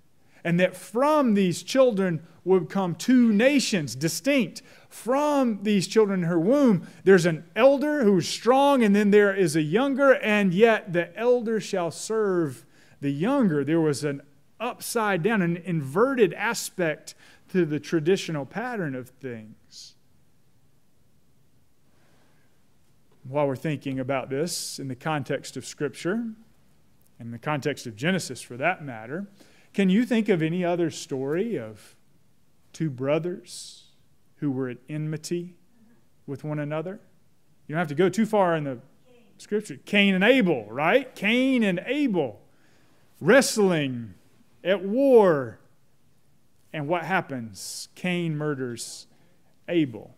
And 0.44 0.60
that 0.60 0.76
from 0.76 1.34
these 1.34 1.64
children 1.64 2.26
would 2.44 2.70
come 2.70 2.96
two 2.96 3.32
nations, 3.32 3.96
distinct. 3.96 4.62
From 4.90 5.64
these 5.64 5.88
children 5.88 6.22
in 6.24 6.30
her 6.30 6.40
womb, 6.40 6.88
there's 7.04 7.26
an 7.26 7.46
elder 7.56 8.04
who's 8.04 8.28
strong, 8.28 8.84
and 8.84 8.96
then 8.96 9.12
there 9.12 9.36
is 9.36 9.56
a 9.56 9.62
younger, 9.62 10.16
and 10.16 10.54
yet 10.54 10.94
the 10.94 11.16
elder 11.18 11.60
shall 11.60 11.92
serve 11.92 12.66
the 13.02 13.12
younger. 13.12 13.64
There 13.64 13.82
was 13.82 14.04
an 14.04 14.22
upside 14.60 15.24
down, 15.24 15.42
an 15.42 15.58
inverted 15.58 16.34
aspect 16.34 17.16
to 17.50 17.66
the 17.66 17.80
traditional 17.80 18.46
pattern 18.46 18.96
of 18.96 19.10
things. 19.10 19.96
While 23.28 23.48
we're 23.48 23.56
thinking 23.56 24.00
about 24.00 24.30
this 24.30 24.80
in 24.80 24.88
the 24.88 24.96
context 24.96 25.56
of 25.56 25.66
Scripture, 25.66 26.30
in 27.20 27.32
the 27.32 27.38
context 27.38 27.86
of 27.86 27.96
Genesis 27.96 28.42
for 28.42 28.58
that 28.58 28.84
matter, 28.84 29.28
can 29.74 29.90
you 29.90 30.06
think 30.06 30.30
of 30.30 30.42
any 30.42 30.66
other 30.66 30.90
story 30.90 31.58
of 31.58 31.96
two 32.74 32.90
brothers 32.90 33.86
who 34.38 34.52
were 34.52 34.70
at 34.70 34.78
enmity 34.90 35.56
with 36.26 36.44
one 36.44 36.60
another? 36.60 37.00
You 37.68 37.74
don't 37.74 37.80
have 37.80 37.88
to 37.90 37.96
go 37.96 38.10
too 38.10 38.26
far 38.26 38.56
in 38.56 38.64
the 38.64 38.80
scripture. 39.38 39.78
Cain 39.86 40.16
and 40.16 40.24
Abel, 40.24 40.66
right? 40.70 41.14
Cain 41.16 41.64
and 41.64 41.82
Abel 41.86 42.42
wrestling 43.22 44.16
at 44.64 44.84
war. 44.84 45.60
And 46.74 46.88
what 46.88 47.04
happens? 47.04 47.90
Cain 47.96 48.38
murders 48.38 49.08
Abel. 49.68 50.16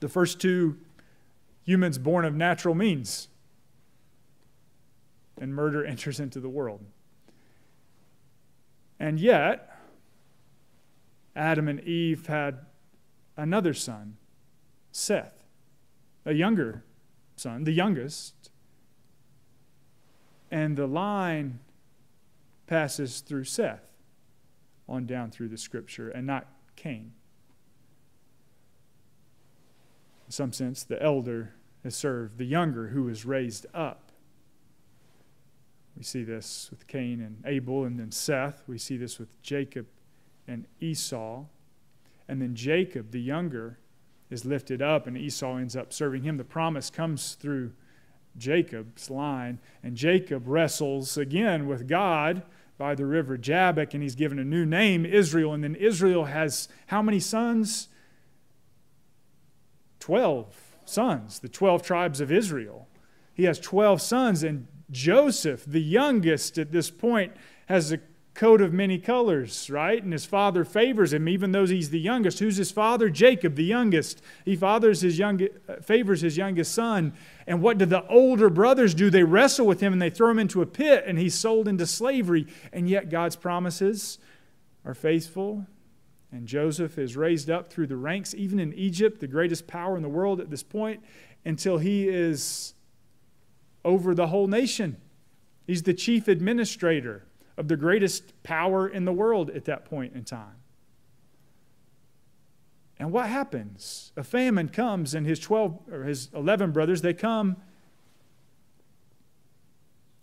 The 0.00 0.08
first 0.08 0.40
two 0.40 0.78
humans 1.64 1.98
born 1.98 2.24
of 2.24 2.34
natural 2.34 2.74
means. 2.74 3.28
And 5.40 5.54
murder 5.54 5.84
enters 5.86 6.20
into 6.20 6.40
the 6.40 6.48
world. 6.48 6.84
And 9.00 9.20
yet, 9.20 9.70
Adam 11.36 11.68
and 11.68 11.80
Eve 11.80 12.26
had 12.26 12.66
another 13.36 13.72
son, 13.72 14.16
Seth, 14.90 15.44
a 16.24 16.32
younger 16.32 16.84
son, 17.36 17.64
the 17.64 17.72
youngest. 17.72 18.50
And 20.50 20.76
the 20.76 20.86
line 20.86 21.60
passes 22.66 23.20
through 23.20 23.44
Seth 23.44 23.88
on 24.88 25.06
down 25.06 25.30
through 25.30 25.48
the 25.48 25.58
scripture 25.58 26.08
and 26.08 26.26
not 26.26 26.46
Cain. 26.76 27.12
In 30.26 30.32
some 30.32 30.52
sense, 30.52 30.82
the 30.82 31.02
elder 31.02 31.54
has 31.84 31.94
served 31.94 32.38
the 32.38 32.44
younger 32.44 32.88
who 32.88 33.08
is 33.08 33.24
raised 33.24 33.66
up. 33.72 34.07
We 35.98 36.04
see 36.04 36.22
this 36.22 36.68
with 36.70 36.86
Cain 36.86 37.20
and 37.20 37.42
Abel, 37.44 37.84
and 37.84 37.98
then 37.98 38.12
Seth. 38.12 38.62
We 38.68 38.78
see 38.78 38.96
this 38.96 39.18
with 39.18 39.42
Jacob 39.42 39.86
and 40.46 40.64
Esau. 40.80 41.46
And 42.28 42.40
then 42.40 42.54
Jacob, 42.54 43.10
the 43.10 43.20
younger, 43.20 43.80
is 44.30 44.44
lifted 44.44 44.80
up, 44.80 45.08
and 45.08 45.18
Esau 45.18 45.56
ends 45.56 45.74
up 45.74 45.92
serving 45.92 46.22
him. 46.22 46.36
The 46.36 46.44
promise 46.44 46.88
comes 46.88 47.34
through 47.34 47.72
Jacob's 48.36 49.10
line, 49.10 49.58
and 49.82 49.96
Jacob 49.96 50.44
wrestles 50.46 51.16
again 51.16 51.66
with 51.66 51.88
God 51.88 52.44
by 52.76 52.94
the 52.94 53.04
river 53.04 53.36
Jabbok, 53.36 53.92
and 53.92 54.00
he's 54.00 54.14
given 54.14 54.38
a 54.38 54.44
new 54.44 54.64
name, 54.64 55.04
Israel. 55.04 55.52
And 55.52 55.64
then 55.64 55.74
Israel 55.74 56.26
has 56.26 56.68
how 56.86 57.02
many 57.02 57.18
sons? 57.18 57.88
Twelve 59.98 60.54
sons, 60.84 61.40
the 61.40 61.48
12 61.48 61.82
tribes 61.82 62.20
of 62.20 62.30
Israel. 62.30 62.88
He 63.34 63.44
has 63.44 63.58
12 63.58 64.00
sons, 64.00 64.44
and 64.44 64.68
Joseph, 64.90 65.64
the 65.66 65.82
youngest 65.82 66.58
at 66.58 66.72
this 66.72 66.90
point, 66.90 67.32
has 67.66 67.92
a 67.92 68.00
coat 68.38 68.60
of 68.60 68.72
many 68.72 68.98
colors, 68.98 69.68
right? 69.68 70.00
And 70.00 70.12
his 70.12 70.24
father 70.24 70.64
favors 70.64 71.12
him, 71.12 71.28
even 71.28 71.50
though 71.50 71.66
he's 71.66 71.90
the 71.90 71.98
youngest. 71.98 72.38
Who's 72.38 72.56
his 72.56 72.70
father? 72.70 73.10
Jacob, 73.10 73.56
the 73.56 73.64
youngest. 73.64 74.22
He 74.44 74.54
fathers 74.54 75.00
his 75.00 75.18
young, 75.18 75.42
uh, 75.68 75.76
favors 75.82 76.20
his 76.20 76.36
youngest 76.36 76.72
son. 76.72 77.14
And 77.48 77.60
what 77.60 77.78
do 77.78 77.84
the 77.84 78.06
older 78.06 78.48
brothers 78.48 78.94
do? 78.94 79.10
They 79.10 79.24
wrestle 79.24 79.66
with 79.66 79.80
him 79.80 79.92
and 79.92 80.00
they 80.00 80.08
throw 80.08 80.30
him 80.30 80.38
into 80.38 80.62
a 80.62 80.66
pit, 80.66 81.02
and 81.04 81.18
he's 81.18 81.34
sold 81.34 81.66
into 81.66 81.84
slavery. 81.84 82.46
And 82.72 82.88
yet 82.88 83.10
God's 83.10 83.34
promises 83.34 84.18
are 84.84 84.94
faithful. 84.94 85.66
And 86.30 86.46
Joseph 86.46 86.96
is 86.96 87.16
raised 87.16 87.50
up 87.50 87.72
through 87.72 87.88
the 87.88 87.96
ranks, 87.96 88.34
even 88.34 88.60
in 88.60 88.72
Egypt, 88.74 89.18
the 89.18 89.26
greatest 89.26 89.66
power 89.66 89.96
in 89.96 90.02
the 90.02 90.08
world 90.08 90.40
at 90.40 90.48
this 90.48 90.62
point, 90.62 91.02
until 91.44 91.78
he 91.78 92.08
is 92.08 92.74
over 93.84 94.14
the 94.14 94.28
whole 94.28 94.46
nation. 94.46 94.96
He's 95.66 95.82
the 95.82 95.94
chief 95.94 96.28
administrator 96.28 97.24
of 97.56 97.68
the 97.68 97.76
greatest 97.76 98.42
power 98.42 98.88
in 98.88 99.04
the 99.04 99.12
world 99.12 99.50
at 99.50 99.64
that 99.66 99.84
point 99.84 100.14
in 100.14 100.24
time. 100.24 100.56
And 102.98 103.12
what 103.12 103.28
happens? 103.28 104.12
A 104.16 104.24
famine 104.24 104.68
comes, 104.68 105.14
and 105.14 105.26
his 105.26 105.38
12 105.38 105.78
or 105.92 106.04
his 106.04 106.30
11 106.34 106.72
brothers, 106.72 107.02
they 107.02 107.14
come 107.14 107.56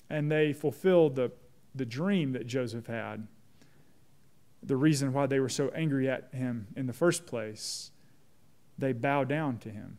and 0.09 0.31
they 0.31 0.53
fulfill 0.53 1.09
the, 1.09 1.31
the 1.73 1.85
dream 1.85 2.33
that 2.33 2.47
Joseph 2.47 2.87
had. 2.87 3.27
The 4.61 4.75
reason 4.75 5.13
why 5.13 5.25
they 5.25 5.39
were 5.39 5.49
so 5.49 5.69
angry 5.69 6.09
at 6.09 6.29
him 6.33 6.67
in 6.75 6.87
the 6.87 6.93
first 6.93 7.25
place, 7.25 7.91
they 8.77 8.93
bow 8.93 9.23
down 9.23 9.57
to 9.59 9.69
him. 9.69 9.97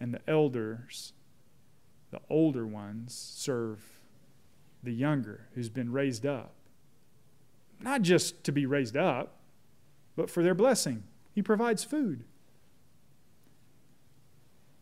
And 0.00 0.12
the 0.12 0.20
elders 0.28 1.12
the 2.14 2.20
older 2.30 2.64
ones 2.64 3.12
serve 3.12 3.80
the 4.84 4.92
younger 4.92 5.48
who's 5.56 5.68
been 5.68 5.90
raised 5.90 6.24
up. 6.24 6.52
Not 7.80 8.02
just 8.02 8.44
to 8.44 8.52
be 8.52 8.66
raised 8.66 8.96
up, 8.96 9.38
but 10.14 10.30
for 10.30 10.40
their 10.40 10.54
blessing. 10.54 11.02
He 11.34 11.42
provides 11.42 11.82
food. 11.82 12.22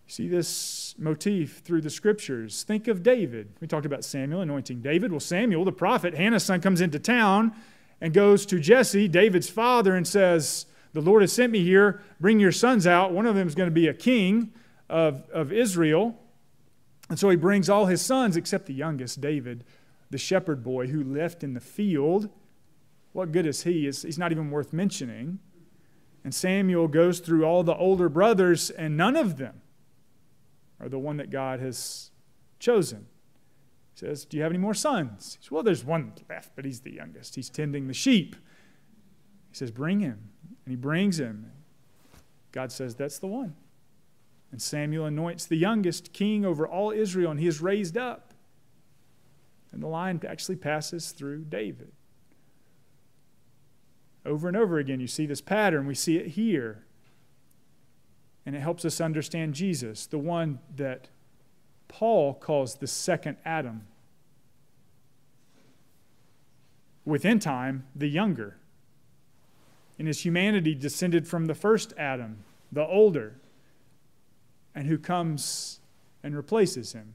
See 0.07 0.29
this 0.29 0.95
motif 0.99 1.63
through 1.65 1.81
the 1.81 1.89
scriptures. 1.89 2.65
Think 2.65 2.87
of 2.87 3.03
David. 3.03 3.55
We 3.63 3.67
talked 3.67 3.87
about 3.87 4.05
Samuel 4.05 4.43
anointing 4.43 4.83
David. 4.83 5.11
Well, 5.11 5.19
Samuel, 5.19 5.65
the 5.65 5.73
prophet, 5.73 6.13
Hannah's 6.13 6.45
son, 6.45 6.61
comes 6.61 6.83
into 6.83 6.99
town 6.99 7.55
and 8.03 8.13
goes 8.13 8.45
to 8.45 8.61
Jesse, 8.61 9.09
David's 9.09 9.49
father, 9.49 9.97
and 9.97 10.07
says, 10.07 10.67
The 10.93 11.01
Lord 11.01 11.23
has 11.23 11.33
sent 11.33 11.51
me 11.51 11.65
here. 11.65 12.03
Bring 12.21 12.41
your 12.41 12.53
sons 12.53 12.87
out. 12.87 13.13
One 13.13 13.25
of 13.25 13.37
them 13.37 13.49
is 13.49 13.55
going 13.55 13.71
to 13.71 13.75
be 13.75 13.89
a 13.89 13.95
king 13.95 14.53
of, 14.91 15.31
of 15.31 15.51
Israel. 15.51 16.19
And 17.13 17.19
so 17.19 17.29
he 17.29 17.37
brings 17.37 17.69
all 17.69 17.85
his 17.85 18.01
sons 18.01 18.39
except 18.39 18.65
the 18.65 18.73
youngest, 18.73 19.21
David, 19.21 19.65
the 20.09 20.17
shepherd 20.17 20.65
boy 20.65 20.87
who 20.87 21.05
left 21.05 21.45
in 21.45 21.53
the 21.53 21.61
field. 21.61 22.31
What 23.13 23.33
good 23.33 23.45
is 23.45 23.65
he? 23.65 23.83
He's 23.83 24.17
not 24.17 24.33
even 24.33 24.51
worth 24.51 24.73
mentioning. 24.73 25.39
And 26.25 26.35
Samuel 26.35 26.89
goes 26.89 27.21
through 27.21 27.45
all 27.45 27.65
the 27.65 27.77
older 27.77 28.09
brothers, 28.09 28.71
and 28.71 28.97
none 28.97 29.15
of 29.15 29.37
them 29.37 29.61
are 30.81 30.89
the 30.89 30.99
one 30.99 31.19
that 31.19 31.29
God 31.29 31.61
has 31.61 32.13
chosen. 32.59 33.09
He 33.93 34.07
says, 34.07 34.25
Do 34.25 34.39
you 34.39 34.43
have 34.43 34.53
any 34.53 34.59
more 34.59 34.73
sons? 34.73 35.37
He 35.39 35.45
says, 35.45 35.51
Well, 35.51 35.63
there's 35.63 35.85
one 35.85 36.15
left, 36.31 36.57
but 36.57 36.65
he's 36.65 36.81
the 36.81 36.95
youngest. 36.95 37.35
He's 37.35 37.51
tending 37.51 37.89
the 37.89 37.93
sheep. 37.93 38.37
He 39.51 39.57
says, 39.59 39.71
Bring 39.71 40.01
him. 40.01 40.31
And 40.65 40.73
he 40.73 40.77
brings 40.77 41.21
him. 41.21 41.53
God 42.53 42.73
says, 42.73 42.95
That's 42.95 43.19
the 43.19 43.27
one. 43.27 43.55
And 44.53 44.61
Samuel 44.61 45.07
anoints 45.07 45.47
the 45.47 45.57
youngest 45.57 46.13
king 46.13 46.45
over 46.45 46.69
all 46.69 46.91
Israel, 46.91 47.31
and 47.31 47.41
he 47.41 47.47
is 47.49 47.63
raised 47.63 47.97
up. 47.97 48.35
And 49.73 49.83
the 49.83 49.89
line 49.89 50.21
actually 50.29 50.57
passes 50.57 51.11
through 51.11 51.47
David. 51.47 51.91
Over 54.25 54.47
and 54.47 54.57
over 54.57 54.79
again, 54.79 55.01
you 55.01 55.07
see 55.07 55.25
this 55.25 55.41
pattern. 55.41 55.87
We 55.87 55.95
see 55.95 56.19
it 56.19 56.29
here. 56.29 56.85
And 58.45 58.55
it 58.55 58.61
helps 58.61 58.85
us 58.85 59.01
understand 59.01 59.55
Jesus, 59.55 60.07
the 60.07 60.19
one 60.19 60.59
that 60.77 61.09
Paul 61.89 62.35
calls 62.35 62.77
the 62.77 62.87
second 62.87 63.39
Adam. 63.45 63.87
Within 67.05 67.39
time, 67.39 67.87
the 67.97 68.09
younger. 68.09 68.59
In 69.99 70.07
his 70.07 70.25
humanity, 70.25 70.75
descended 70.75 71.27
from 71.27 71.47
the 71.47 71.55
first 71.55 71.95
Adam, 71.97 72.45
the 72.71 72.87
older, 72.87 73.37
and 74.75 74.87
who 74.87 74.99
comes 74.99 75.81
and 76.23 76.37
replaces 76.37 76.93
him 76.93 77.15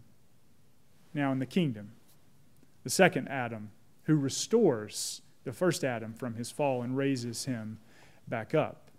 now 1.14 1.32
in 1.32 1.40
the 1.40 1.46
kingdom. 1.46 1.92
The 2.84 2.90
second 2.90 3.28
Adam, 3.28 3.72
who 4.04 4.16
restores 4.16 5.22
the 5.44 5.54
first 5.54 5.84
Adam 5.84 6.14
from 6.14 6.36
his 6.36 6.52
fall 6.52 6.82
and 6.82 6.96
raises 6.96 7.46
him 7.46 7.80
back 8.28 8.54
up. 8.54 8.92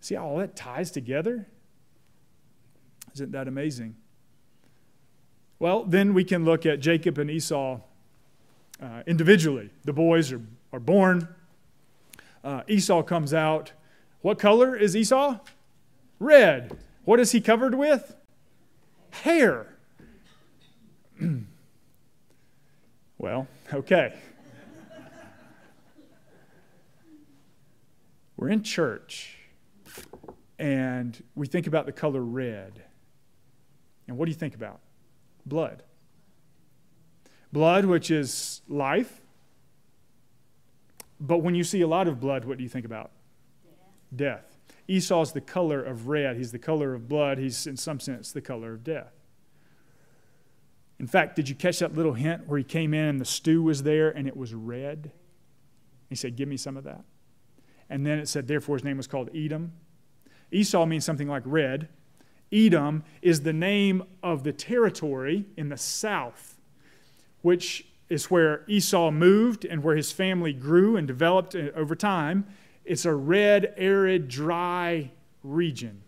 See 0.00 0.14
how 0.14 0.26
all 0.26 0.38
that 0.38 0.56
ties 0.56 0.90
together? 0.90 1.46
Isn't 3.14 3.32
that 3.32 3.48
amazing? 3.48 3.96
Well, 5.58 5.84
then 5.84 6.14
we 6.14 6.24
can 6.24 6.44
look 6.44 6.64
at 6.64 6.80
Jacob 6.80 7.18
and 7.18 7.30
Esau 7.30 7.80
uh, 8.82 9.02
individually. 9.06 9.70
The 9.84 9.92
boys 9.92 10.32
are, 10.32 10.40
are 10.72 10.80
born. 10.80 11.28
Uh, 12.42 12.62
Esau 12.66 13.02
comes 13.02 13.34
out. 13.34 13.72
What 14.22 14.38
color 14.38 14.74
is 14.74 14.96
Esau? 14.96 15.38
Red. 16.20 16.78
What 17.04 17.18
is 17.18 17.32
he 17.32 17.40
covered 17.40 17.74
with? 17.74 18.14
Hair. 19.10 19.74
well, 23.18 23.48
okay. 23.72 24.14
We're 28.36 28.50
in 28.50 28.62
church 28.62 29.36
and 30.58 31.22
we 31.34 31.46
think 31.46 31.66
about 31.66 31.86
the 31.86 31.92
color 31.92 32.22
red. 32.22 32.82
And 34.06 34.16
what 34.16 34.26
do 34.26 34.30
you 34.30 34.36
think 34.36 34.54
about? 34.54 34.80
Blood. 35.46 35.82
Blood, 37.52 37.86
which 37.86 38.10
is 38.10 38.60
life. 38.68 39.20
But 41.18 41.38
when 41.38 41.54
you 41.54 41.64
see 41.64 41.80
a 41.80 41.86
lot 41.86 42.08
of 42.08 42.20
blood, 42.20 42.44
what 42.44 42.58
do 42.58 42.62
you 42.62 42.68
think 42.68 42.84
about? 42.84 43.10
Death. 44.14 44.44
death. 44.44 44.49
Esau's 44.90 45.32
the 45.32 45.40
color 45.40 45.80
of 45.80 46.08
red. 46.08 46.36
He's 46.36 46.50
the 46.50 46.58
color 46.58 46.94
of 46.94 47.08
blood. 47.08 47.38
He's, 47.38 47.64
in 47.64 47.76
some 47.76 48.00
sense, 48.00 48.32
the 48.32 48.40
color 48.40 48.74
of 48.74 48.82
death. 48.82 49.12
In 50.98 51.06
fact, 51.06 51.36
did 51.36 51.48
you 51.48 51.54
catch 51.54 51.78
that 51.78 51.94
little 51.94 52.14
hint 52.14 52.48
where 52.48 52.58
he 52.58 52.64
came 52.64 52.92
in 52.92 53.06
and 53.06 53.20
the 53.20 53.24
stew 53.24 53.62
was 53.62 53.84
there 53.84 54.10
and 54.10 54.26
it 54.26 54.36
was 54.36 54.52
red? 54.52 55.12
He 56.08 56.16
said, 56.16 56.34
Give 56.34 56.48
me 56.48 56.56
some 56.56 56.76
of 56.76 56.82
that. 56.84 57.04
And 57.88 58.04
then 58.04 58.18
it 58.18 58.28
said, 58.28 58.48
Therefore, 58.48 58.76
his 58.76 58.84
name 58.84 58.96
was 58.96 59.06
called 59.06 59.30
Edom. 59.32 59.72
Esau 60.50 60.84
means 60.86 61.04
something 61.04 61.28
like 61.28 61.44
red. 61.46 61.88
Edom 62.52 63.04
is 63.22 63.42
the 63.42 63.52
name 63.52 64.02
of 64.24 64.42
the 64.42 64.52
territory 64.52 65.46
in 65.56 65.68
the 65.68 65.76
south, 65.76 66.58
which 67.42 67.86
is 68.08 68.28
where 68.28 68.64
Esau 68.66 69.12
moved 69.12 69.64
and 69.64 69.84
where 69.84 69.94
his 69.94 70.10
family 70.10 70.52
grew 70.52 70.96
and 70.96 71.06
developed 71.06 71.54
uh, 71.54 71.70
over 71.76 71.94
time. 71.94 72.44
It's 72.90 73.04
a 73.04 73.14
red, 73.14 73.72
arid, 73.76 74.26
dry 74.26 75.12
region. 75.44 76.02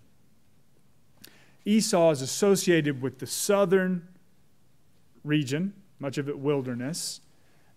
Esau 1.65 2.11
is 2.11 2.23
associated 2.23 3.01
with 3.01 3.21
the 3.21 3.27
southern 3.29 4.09
region, 5.23 5.75
much 6.01 6.19
of 6.19 6.29
it 6.29 6.41
wilderness, 6.41 7.21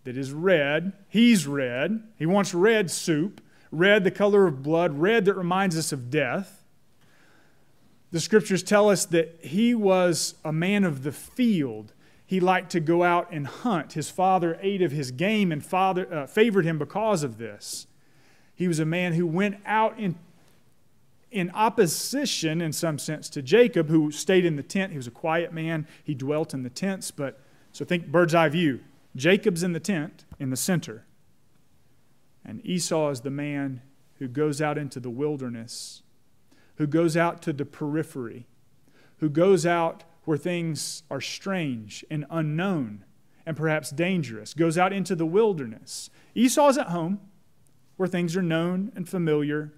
that 0.05 0.17
is 0.17 0.31
red. 0.31 0.93
He's 1.07 1.45
red. 1.45 2.01
He 2.17 2.25
wants 2.25 2.55
red 2.55 2.89
soup, 2.89 3.41
red, 3.69 4.03
the 4.03 4.09
color 4.09 4.47
of 4.47 4.63
blood, 4.63 4.97
red 4.97 5.25
that 5.25 5.35
reminds 5.35 5.77
us 5.77 5.91
of 5.91 6.09
death. 6.09 6.63
The 8.09 8.19
scriptures 8.19 8.63
tell 8.63 8.89
us 8.89 9.05
that 9.05 9.37
he 9.43 9.75
was 9.75 10.33
a 10.43 10.51
man 10.51 10.83
of 10.83 11.03
the 11.03 11.11
field. 11.11 11.93
He 12.25 12.39
liked 12.39 12.71
to 12.71 12.79
go 12.79 13.03
out 13.03 13.31
and 13.31 13.45
hunt. 13.45 13.93
His 13.93 14.09
father 14.09 14.57
ate 14.63 14.81
of 14.81 14.91
his 14.91 15.11
game 15.11 15.51
and 15.51 15.63
father, 15.63 16.11
uh, 16.11 16.25
favored 16.25 16.65
him 16.65 16.79
because 16.79 17.21
of 17.21 17.37
this. 17.37 17.85
He 18.55 18.67
was 18.67 18.79
a 18.79 18.85
man 18.85 19.13
who 19.13 19.27
went 19.27 19.57
out 19.65 19.99
in, 19.99 20.15
in 21.29 21.51
opposition, 21.51 22.61
in 22.61 22.71
some 22.71 22.97
sense, 22.97 23.29
to 23.29 23.41
Jacob, 23.41 23.89
who 23.89 24.11
stayed 24.11 24.45
in 24.45 24.55
the 24.55 24.63
tent. 24.63 24.91
He 24.91 24.97
was 24.97 25.07
a 25.07 25.11
quiet 25.11 25.53
man. 25.53 25.87
He 26.03 26.15
dwelt 26.15 26.53
in 26.53 26.63
the 26.63 26.69
tents. 26.69 27.11
But 27.11 27.39
so 27.71 27.85
think 27.85 28.07
bird's 28.07 28.33
eye 28.33 28.49
view. 28.49 28.79
Jacob's 29.15 29.63
in 29.63 29.73
the 29.73 29.79
tent 29.79 30.25
in 30.39 30.49
the 30.49 30.57
center. 30.57 31.05
And 32.45 32.65
Esau 32.65 33.09
is 33.09 33.21
the 33.21 33.29
man 33.29 33.81
who 34.19 34.27
goes 34.27 34.61
out 34.61 34.77
into 34.77 34.99
the 34.99 35.09
wilderness 35.09 36.03
who 36.77 36.87
goes 36.87 37.15
out 37.15 37.41
to 37.43 37.53
the 37.53 37.65
periphery, 37.65 38.45
who 39.17 39.29
goes 39.29 39.65
out 39.65 40.03
where 40.25 40.37
things 40.37 41.03
are 41.09 41.21
strange 41.21 42.03
and 42.09 42.25
unknown 42.29 43.05
and 43.45 43.55
perhaps 43.55 43.91
dangerous, 43.91 44.53
goes 44.53 44.77
out 44.77 44.91
into 44.91 45.15
the 45.15 45.25
wilderness. 45.25 46.09
Esau's 46.33 46.77
at 46.77 46.87
home, 46.87 47.19
where 47.97 48.07
things 48.07 48.35
are 48.35 48.41
known 48.41 48.91
and 48.95 49.07
familiar, 49.07 49.73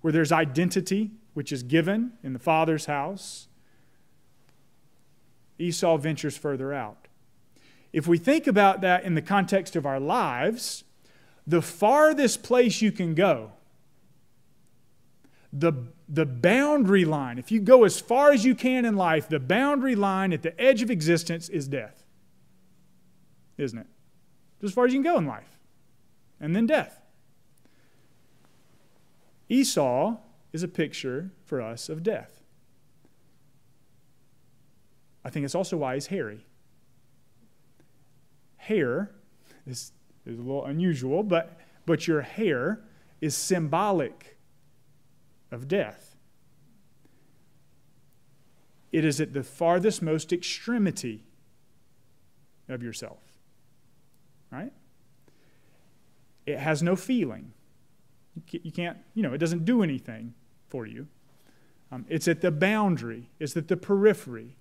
where 0.00 0.12
there's 0.12 0.32
identity, 0.32 1.12
which 1.34 1.52
is 1.52 1.62
given 1.62 2.12
in 2.22 2.32
the 2.32 2.38
Father's 2.38 2.86
house. 2.86 3.48
Esau 5.58 5.96
ventures 5.96 6.36
further 6.36 6.72
out. 6.72 7.08
If 7.92 8.06
we 8.06 8.18
think 8.18 8.46
about 8.46 8.80
that 8.80 9.04
in 9.04 9.14
the 9.14 9.22
context 9.22 9.76
of 9.76 9.84
our 9.84 10.00
lives, 10.00 10.84
the 11.46 11.62
farthest 11.62 12.42
place 12.42 12.80
you 12.80 12.92
can 12.92 13.14
go 13.14 13.52
the, 15.52 15.72
the 16.08 16.26
boundary 16.26 17.04
line, 17.04 17.38
if 17.38 17.50
you 17.50 17.60
go 17.60 17.84
as 17.84 18.00
far 18.00 18.32
as 18.32 18.44
you 18.44 18.54
can 18.54 18.84
in 18.84 18.96
life, 18.96 19.28
the 19.28 19.40
boundary 19.40 19.94
line 19.94 20.32
at 20.32 20.42
the 20.42 20.58
edge 20.60 20.82
of 20.82 20.90
existence 20.90 21.48
is 21.48 21.66
death. 21.66 22.04
Isn't 23.58 23.78
it? 23.78 23.86
Just 24.60 24.72
as 24.72 24.74
far 24.74 24.86
as 24.86 24.92
you 24.92 25.02
can 25.02 25.12
go 25.12 25.18
in 25.18 25.26
life. 25.26 25.58
And 26.40 26.54
then 26.54 26.66
death. 26.66 26.99
Esau 29.50 30.16
is 30.52 30.62
a 30.62 30.68
picture 30.68 31.32
for 31.44 31.60
us 31.60 31.88
of 31.88 32.02
death. 32.02 32.40
I 35.24 35.28
think 35.28 35.44
it's 35.44 35.56
also 35.56 35.76
why 35.76 35.94
he's 35.94 36.06
hairy. 36.06 36.46
Hair 38.56 39.10
is, 39.66 39.92
is 40.24 40.38
a 40.38 40.42
little 40.42 40.64
unusual, 40.64 41.22
but, 41.22 41.58
but 41.84 42.06
your 42.06 42.22
hair 42.22 42.80
is 43.20 43.36
symbolic 43.36 44.38
of 45.50 45.66
death. 45.66 46.16
It 48.92 49.04
is 49.04 49.20
at 49.20 49.32
the 49.32 49.42
farthest 49.42 50.00
most 50.00 50.32
extremity 50.32 51.24
of 52.68 52.82
yourself. 52.82 53.22
Right? 54.50 54.72
It 56.46 56.58
has 56.58 56.82
no 56.82 56.94
feeling. 56.96 57.52
You 58.50 58.72
can't, 58.72 58.98
you 59.14 59.22
know, 59.22 59.32
it 59.32 59.38
doesn't 59.38 59.64
do 59.64 59.82
anything 59.82 60.34
for 60.68 60.86
you. 60.86 61.06
Um, 61.92 62.06
it's 62.08 62.28
at 62.28 62.40
the 62.40 62.50
boundary, 62.50 63.30
it's 63.38 63.56
at 63.56 63.68
the 63.68 63.76
periphery. 63.76 64.56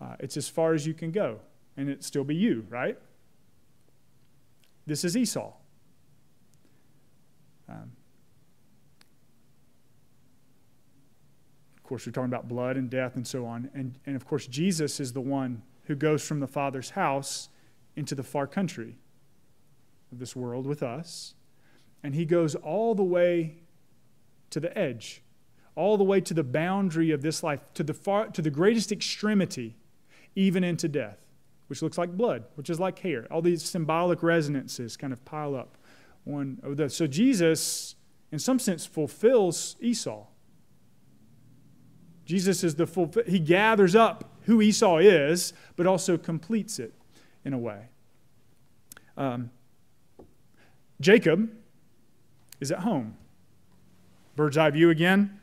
Uh, 0.00 0.16
it's 0.18 0.36
as 0.36 0.48
far 0.48 0.74
as 0.74 0.86
you 0.86 0.94
can 0.94 1.12
go, 1.12 1.38
and 1.76 1.88
it 1.88 2.02
still 2.02 2.24
be 2.24 2.34
you, 2.34 2.66
right? 2.68 2.98
This 4.86 5.04
is 5.04 5.16
Esau. 5.16 5.52
Um, 7.68 7.92
course, 11.92 12.06
we're 12.06 12.12
talking 12.12 12.30
about 12.30 12.48
blood 12.48 12.78
and 12.78 12.88
death 12.88 13.16
and 13.16 13.26
so 13.26 13.44
on. 13.44 13.68
And, 13.74 13.98
and 14.06 14.16
of 14.16 14.24
course, 14.24 14.46
Jesus 14.46 14.98
is 14.98 15.12
the 15.12 15.20
one 15.20 15.60
who 15.84 15.94
goes 15.94 16.26
from 16.26 16.40
the 16.40 16.46
Father's 16.46 16.88
house 16.88 17.50
into 17.96 18.14
the 18.14 18.22
far 18.22 18.46
country 18.46 18.96
of 20.10 20.18
this 20.18 20.34
world 20.34 20.66
with 20.66 20.82
us. 20.82 21.34
And 22.02 22.14
he 22.14 22.24
goes 22.24 22.54
all 22.54 22.94
the 22.94 23.02
way 23.02 23.58
to 24.50 24.60
the 24.60 24.76
edge, 24.76 25.22
all 25.74 25.96
the 25.96 26.04
way 26.04 26.20
to 26.20 26.34
the 26.34 26.42
boundary 26.42 27.10
of 27.10 27.22
this 27.22 27.42
life, 27.42 27.60
to 27.74 27.82
the, 27.82 27.94
far, 27.94 28.26
to 28.28 28.42
the 28.42 28.50
greatest 28.50 28.92
extremity, 28.92 29.76
even 30.34 30.64
into 30.64 30.88
death, 30.88 31.18
which 31.68 31.82
looks 31.82 31.96
like 31.98 32.16
blood, 32.16 32.44
which 32.56 32.68
is 32.68 32.80
like 32.80 32.98
hair. 32.98 33.26
All 33.30 33.42
these 33.42 33.62
symbolic 33.62 34.22
resonances 34.22 34.96
kind 34.96 35.12
of 35.12 35.24
pile 35.24 35.54
up 35.54 35.78
one 36.24 36.58
the. 36.62 36.88
So 36.88 37.06
Jesus, 37.06 37.94
in 38.30 38.38
some 38.38 38.58
sense, 38.58 38.86
fulfills 38.86 39.76
Esau. 39.80 40.26
Jesus 42.24 42.62
is 42.62 42.76
the 42.76 42.86
full, 42.86 43.12
he 43.26 43.38
gathers 43.38 43.94
up 43.94 44.38
who 44.42 44.60
Esau 44.60 44.98
is, 44.98 45.52
but 45.76 45.86
also 45.86 46.16
completes 46.16 46.78
it 46.78 46.94
in 47.44 47.52
a 47.52 47.58
way. 47.58 47.88
Um, 49.16 49.50
Jacob 51.00 51.50
is 52.62 52.70
at 52.70 52.78
home. 52.78 53.16
Bird's 54.36 54.56
eye 54.56 54.70
view 54.70 54.88
again. 54.88 55.40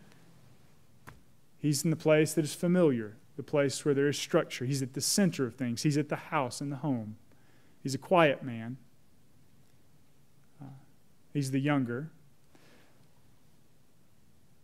He's 1.60 1.84
in 1.84 1.89
the 1.89 1.97
place 1.97 2.34
that 2.34 2.45
is 2.45 2.55
familiar, 2.55 3.17
the 3.36 3.43
place 3.43 3.84
where 3.84 3.93
there 3.93 4.08
is 4.08 4.17
structure. 4.17 4.63
He's 4.63 4.82
at 4.82 4.93
the 4.93 5.01
center 5.01 5.45
of 5.45 5.55
things, 5.55 5.84
he's 5.84 5.97
at 5.97 6.08
the 6.08 6.15
house 6.15 6.62
and 6.62 6.71
the 6.71 6.77
home. 6.77 7.17
He's 7.84 7.93
a 7.93 7.97
quiet 7.97 8.41
man. 8.41 8.77
Uh, 10.62 10.67
he's 11.34 11.51
the 11.51 11.60
younger. 11.60 12.10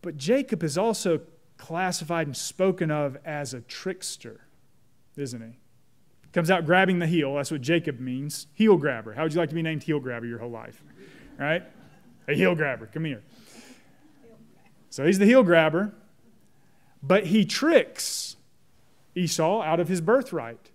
But 0.00 0.16
Jacob 0.16 0.62
is 0.62 0.78
also 0.78 1.20
classified 1.58 2.26
and 2.26 2.36
spoken 2.36 2.90
of 2.90 3.18
as 3.24 3.52
a 3.52 3.60
trickster, 3.60 4.46
isn't 5.16 5.42
he? 5.42 5.58
Comes 6.32 6.50
out 6.50 6.64
grabbing 6.64 7.00
the 7.00 7.06
heel. 7.06 7.34
That's 7.34 7.50
what 7.50 7.60
Jacob 7.60 8.00
means. 8.00 8.46
Heel 8.54 8.76
grabber. 8.76 9.12
How 9.12 9.24
would 9.24 9.34
you 9.34 9.40
like 9.40 9.48
to 9.50 9.54
be 9.54 9.62
named 9.62 9.82
heel 9.82 10.00
grabber 10.00 10.26
your 10.26 10.38
whole 10.38 10.50
life? 10.50 10.82
Right? 11.38 11.62
A 12.28 12.34
heel 12.34 12.54
grabber. 12.54 12.86
Come 12.86 13.04
here. 13.04 13.22
So 14.90 15.04
he's 15.04 15.18
the 15.18 15.26
heel 15.26 15.42
grabber, 15.42 15.92
but 17.02 17.26
he 17.26 17.44
tricks 17.44 18.36
Esau 19.14 19.62
out 19.62 19.80
of 19.80 19.88
his 19.88 20.00
birthright. 20.00 20.70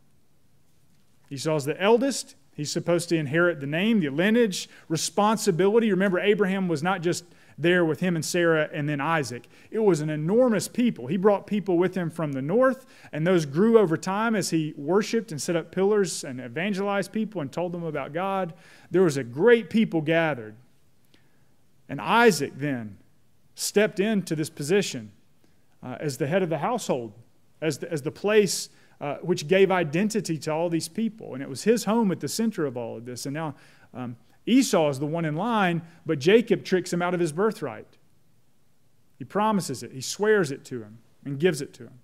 Esau's 1.29 1.65
the 1.65 1.81
eldest. 1.81 2.35
He's 2.53 2.71
supposed 2.71 3.09
to 3.09 3.15
inherit 3.15 3.59
the 3.59 3.67
name, 3.67 3.99
the 4.01 4.09
lineage, 4.09 4.69
responsibility. 4.89 5.89
Remember, 5.89 6.19
Abraham 6.19 6.67
was 6.67 6.83
not 6.83 7.01
just 7.01 7.23
there 7.57 7.85
with 7.85 7.99
him 7.99 8.15
and 8.15 8.25
Sarah 8.25 8.69
and 8.73 8.89
then 8.89 8.99
Isaac. 8.99 9.47
It 9.69 9.79
was 9.79 10.01
an 10.01 10.09
enormous 10.09 10.67
people. 10.67 11.07
He 11.07 11.17
brought 11.17 11.47
people 11.47 11.77
with 11.77 11.95
him 11.95 12.09
from 12.09 12.33
the 12.33 12.41
north, 12.41 12.85
and 13.11 13.25
those 13.25 13.45
grew 13.45 13.77
over 13.79 13.97
time 13.97 14.35
as 14.35 14.49
he 14.49 14.73
worshiped 14.75 15.31
and 15.31 15.41
set 15.41 15.55
up 15.55 15.71
pillars 15.71 16.23
and 16.23 16.39
evangelized 16.39 17.11
people 17.11 17.41
and 17.41 17.51
told 17.51 17.71
them 17.71 17.83
about 17.83 18.13
God. 18.13 18.53
There 18.89 19.03
was 19.03 19.17
a 19.17 19.23
great 19.23 19.69
people 19.69 20.01
gathered. 20.01 20.55
And 21.91 21.99
Isaac 21.99 22.53
then 22.55 22.95
stepped 23.53 23.99
into 23.99 24.33
this 24.33 24.49
position 24.49 25.11
uh, 25.83 25.97
as 25.99 26.17
the 26.17 26.25
head 26.25 26.41
of 26.41 26.47
the 26.47 26.59
household, 26.59 27.11
as 27.61 27.79
the, 27.79 27.91
as 27.91 28.01
the 28.01 28.11
place 28.11 28.69
uh, 29.01 29.15
which 29.15 29.49
gave 29.49 29.71
identity 29.71 30.37
to 30.37 30.53
all 30.53 30.69
these 30.69 30.87
people. 30.87 31.33
And 31.33 31.43
it 31.43 31.49
was 31.49 31.65
his 31.65 31.83
home 31.83 32.09
at 32.13 32.21
the 32.21 32.29
center 32.29 32.65
of 32.65 32.77
all 32.77 32.95
of 32.95 33.03
this. 33.03 33.25
And 33.25 33.33
now 33.33 33.55
um, 33.93 34.15
Esau 34.45 34.87
is 34.87 34.99
the 34.99 35.05
one 35.05 35.25
in 35.25 35.35
line, 35.35 35.81
but 36.05 36.17
Jacob 36.17 36.63
tricks 36.63 36.93
him 36.93 37.01
out 37.01 37.13
of 37.13 37.19
his 37.19 37.33
birthright. 37.33 37.97
He 39.19 39.25
promises 39.25 39.83
it, 39.83 39.91
he 39.91 39.99
swears 39.99 40.49
it 40.49 40.63
to 40.65 40.81
him, 40.81 40.99
and 41.25 41.37
gives 41.37 41.61
it 41.61 41.73
to 41.73 41.83
him. 41.83 41.99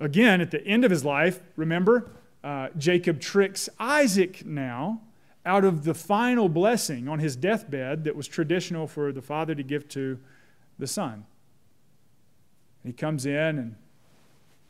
Again, 0.00 0.40
at 0.40 0.50
the 0.50 0.66
end 0.66 0.86
of 0.86 0.90
his 0.90 1.04
life, 1.04 1.42
remember, 1.54 2.12
uh, 2.42 2.68
Jacob 2.78 3.20
tricks 3.20 3.68
Isaac 3.78 4.46
now 4.46 5.02
out 5.46 5.64
of 5.64 5.84
the 5.84 5.94
final 5.94 6.48
blessing 6.48 7.08
on 7.08 7.18
his 7.18 7.36
deathbed 7.36 8.04
that 8.04 8.16
was 8.16 8.26
traditional 8.26 8.86
for 8.86 9.12
the 9.12 9.22
father 9.22 9.54
to 9.54 9.62
give 9.62 9.88
to 9.90 10.18
the 10.78 10.86
son. 10.86 11.26
He 12.84 12.92
comes 12.92 13.26
in 13.26 13.58
and 13.58 13.74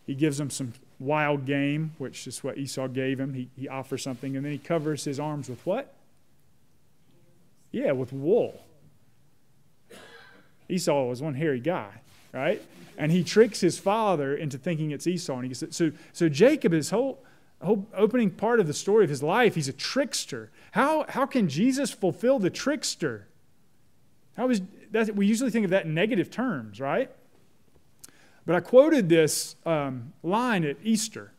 he 0.07 0.15
gives 0.15 0.39
him 0.39 0.51
some 0.51 0.73
wild 0.99 1.47
game, 1.47 1.93
which 1.99 2.27
is 2.27 2.43
what 2.45 2.59
Esau 2.59 2.89
gave 2.89 3.19
him. 3.19 3.35
He, 3.35 3.49
he 3.57 3.69
offers 3.69 4.03
something, 4.03 4.37
and 4.37 4.45
then 4.45 4.53
he 4.53 4.59
covers 4.59 5.05
his 5.05 5.19
arms 5.19 5.49
with 5.49 5.65
what? 5.67 5.95
Yeah, 7.73 7.93
with 7.93 8.13
wool. 8.13 8.63
Esau 10.69 11.05
was 11.05 11.23
one 11.23 11.35
hairy 11.35 11.61
guy, 11.61 11.91
right? 12.33 12.63
And 12.97 13.11
he 13.11 13.25
tricks 13.25 13.61
his 13.61 13.79
father 13.79 14.35
into 14.37 14.59
thinking 14.59 14.93
it's 14.93 15.07
Esau. 15.07 15.37
And 15.37 15.47
he 15.47 15.55
says, 15.55 15.75
so, 15.75 15.91
so 16.13 16.29
Jacob, 16.29 16.73
his 16.73 16.91
whole 16.91 17.23
opening 17.95 18.31
part 18.31 18.61
of 18.61 18.67
the 18.67 18.75
story 18.75 19.05
of 19.05 19.11
his 19.11 19.23
life, 19.23 19.55
he's 19.55 19.69
a 19.69 19.73
trickster. 19.73 20.51
How, 20.73 21.07
how 21.09 21.27
can 21.27 21.49
Jesus 21.49 21.91
fulfill 21.91 22.39
the 22.39 22.51
trickster? 22.51 23.29
How 24.37 24.49
is 24.51 24.63
that? 24.91 25.15
We 25.15 25.27
usually 25.27 25.51
think 25.51 25.65
of 25.65 25.71
that 25.71 25.85
in 25.85 25.95
negative 25.95 26.31
terms, 26.31 26.81
right? 26.81 27.11
But 28.47 28.57
I 28.57 28.61
quoted 28.61 29.09
this 29.09 29.57
um, 29.65 30.13
line 30.23 30.65
at 30.65 30.77
Easter. 30.83 31.33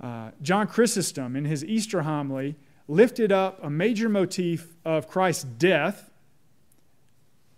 Uh, 0.00 0.30
John 0.42 0.68
Chrysostom, 0.68 1.34
in 1.34 1.44
his 1.44 1.64
Easter 1.64 2.02
homily, 2.02 2.54
lifted 2.86 3.32
up 3.32 3.58
a 3.62 3.68
major 3.68 4.08
motif 4.08 4.76
of 4.84 5.08
Christ's 5.08 5.44
death 5.44 6.10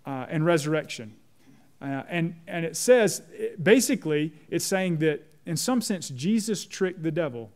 uh, 0.07 0.27
and 0.29 0.45
resurrection. 0.45 1.15
Uh, 1.83 2.03
and, 2.09 2.35
and 2.47 2.65
it 2.65 2.77
says, 2.77 3.23
basically, 3.63 4.33
it's 4.49 4.65
saying 4.65 4.99
that 4.99 5.27
in 5.51 5.57
some 5.57 5.81
sense, 5.81 6.11
Jesus 6.11 6.65
tricked 6.65 7.03
the 7.03 7.11
devil. 7.11 7.51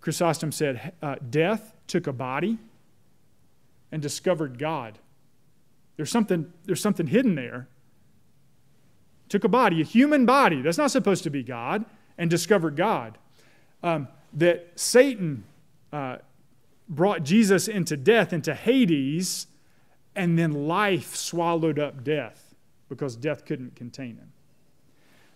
Chrysostom 0.00 0.50
said, 0.50 0.94
uh, 1.02 1.16
Death 1.28 1.74
took 1.86 2.06
a 2.06 2.12
body 2.14 2.56
and 3.92 4.00
discovered 4.00 4.58
God. 4.58 4.98
There's 5.98 6.10
something, 6.10 6.50
there's 6.64 6.80
something 6.80 7.08
hidden 7.08 7.34
there. 7.34 7.68
Took 9.28 9.44
a 9.44 9.48
body, 9.48 9.82
a 9.82 9.84
human 9.84 10.24
body, 10.24 10.62
that's 10.62 10.78
not 10.78 10.90
supposed 10.90 11.22
to 11.24 11.30
be 11.30 11.42
God, 11.42 11.84
and 12.16 12.30
discovered 12.30 12.76
God. 12.76 13.18
Um, 13.82 14.08
that 14.32 14.72
Satan 14.74 15.44
uh, 15.92 16.16
brought 16.88 17.24
Jesus 17.24 17.68
into 17.68 17.94
death, 17.94 18.32
into 18.32 18.54
Hades, 18.54 19.48
and 20.16 20.38
then 20.38 20.66
life 20.66 21.14
swallowed 21.14 21.78
up 21.78 22.02
death 22.02 22.50
because 22.90 23.16
death 23.16 23.46
couldn't 23.46 23.76
contain 23.76 24.16
him. 24.16 24.29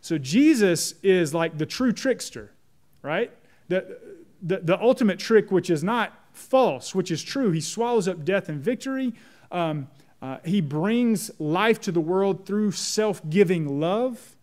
So 0.05 0.19
Jesus 0.19 0.97
is 1.03 1.33
like 1.33 1.57
the 1.57 1.65
true 1.65 1.91
trickster, 1.91 2.53
right? 3.01 3.33
The, 3.69 3.99
the, 4.43 4.59
the 4.59 4.79
ultimate 4.79 5.19
trick, 5.19 5.51
which 5.51 5.71
is 5.71 5.83
not 5.83 6.13
false, 6.31 6.95
which 6.95 7.11
is 7.11 7.23
true. 7.23 7.53
He 7.53 7.63
swallows 7.63 8.07
up 8.07 8.23
death 8.23 8.51
in 8.51 8.61
victory. 8.61 9.15
Um, 9.51 9.89
uh, 10.21 10.41
he 10.45 10.61
brings 10.61 11.31
life 11.41 11.81
to 11.81 11.91
the 11.91 12.03
world 12.03 12.45
through 12.45 12.73
self 12.73 13.23
giving 13.31 13.81
love. 13.81 14.37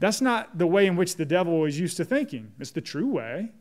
That's 0.00 0.20
not 0.20 0.58
the 0.58 0.66
way 0.66 0.86
in 0.86 0.96
which 0.96 1.14
the 1.14 1.24
devil 1.24 1.64
is 1.64 1.78
used 1.78 1.96
to 1.98 2.04
thinking. 2.04 2.50
It's 2.58 2.72
the 2.72 2.80
true 2.80 3.06
way. 3.06 3.52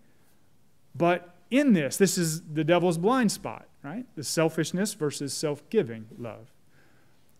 But 0.95 1.35
in 1.51 1.73
this, 1.73 1.97
this 1.97 2.17
is 2.17 2.41
the 2.41 2.63
devil's 2.63 2.97
blind 2.97 3.31
spot, 3.31 3.67
right? 3.83 4.07
The 4.15 4.23
selfishness 4.23 4.95
versus 4.95 5.35
self 5.35 5.69
giving 5.69 6.07
love. 6.17 6.51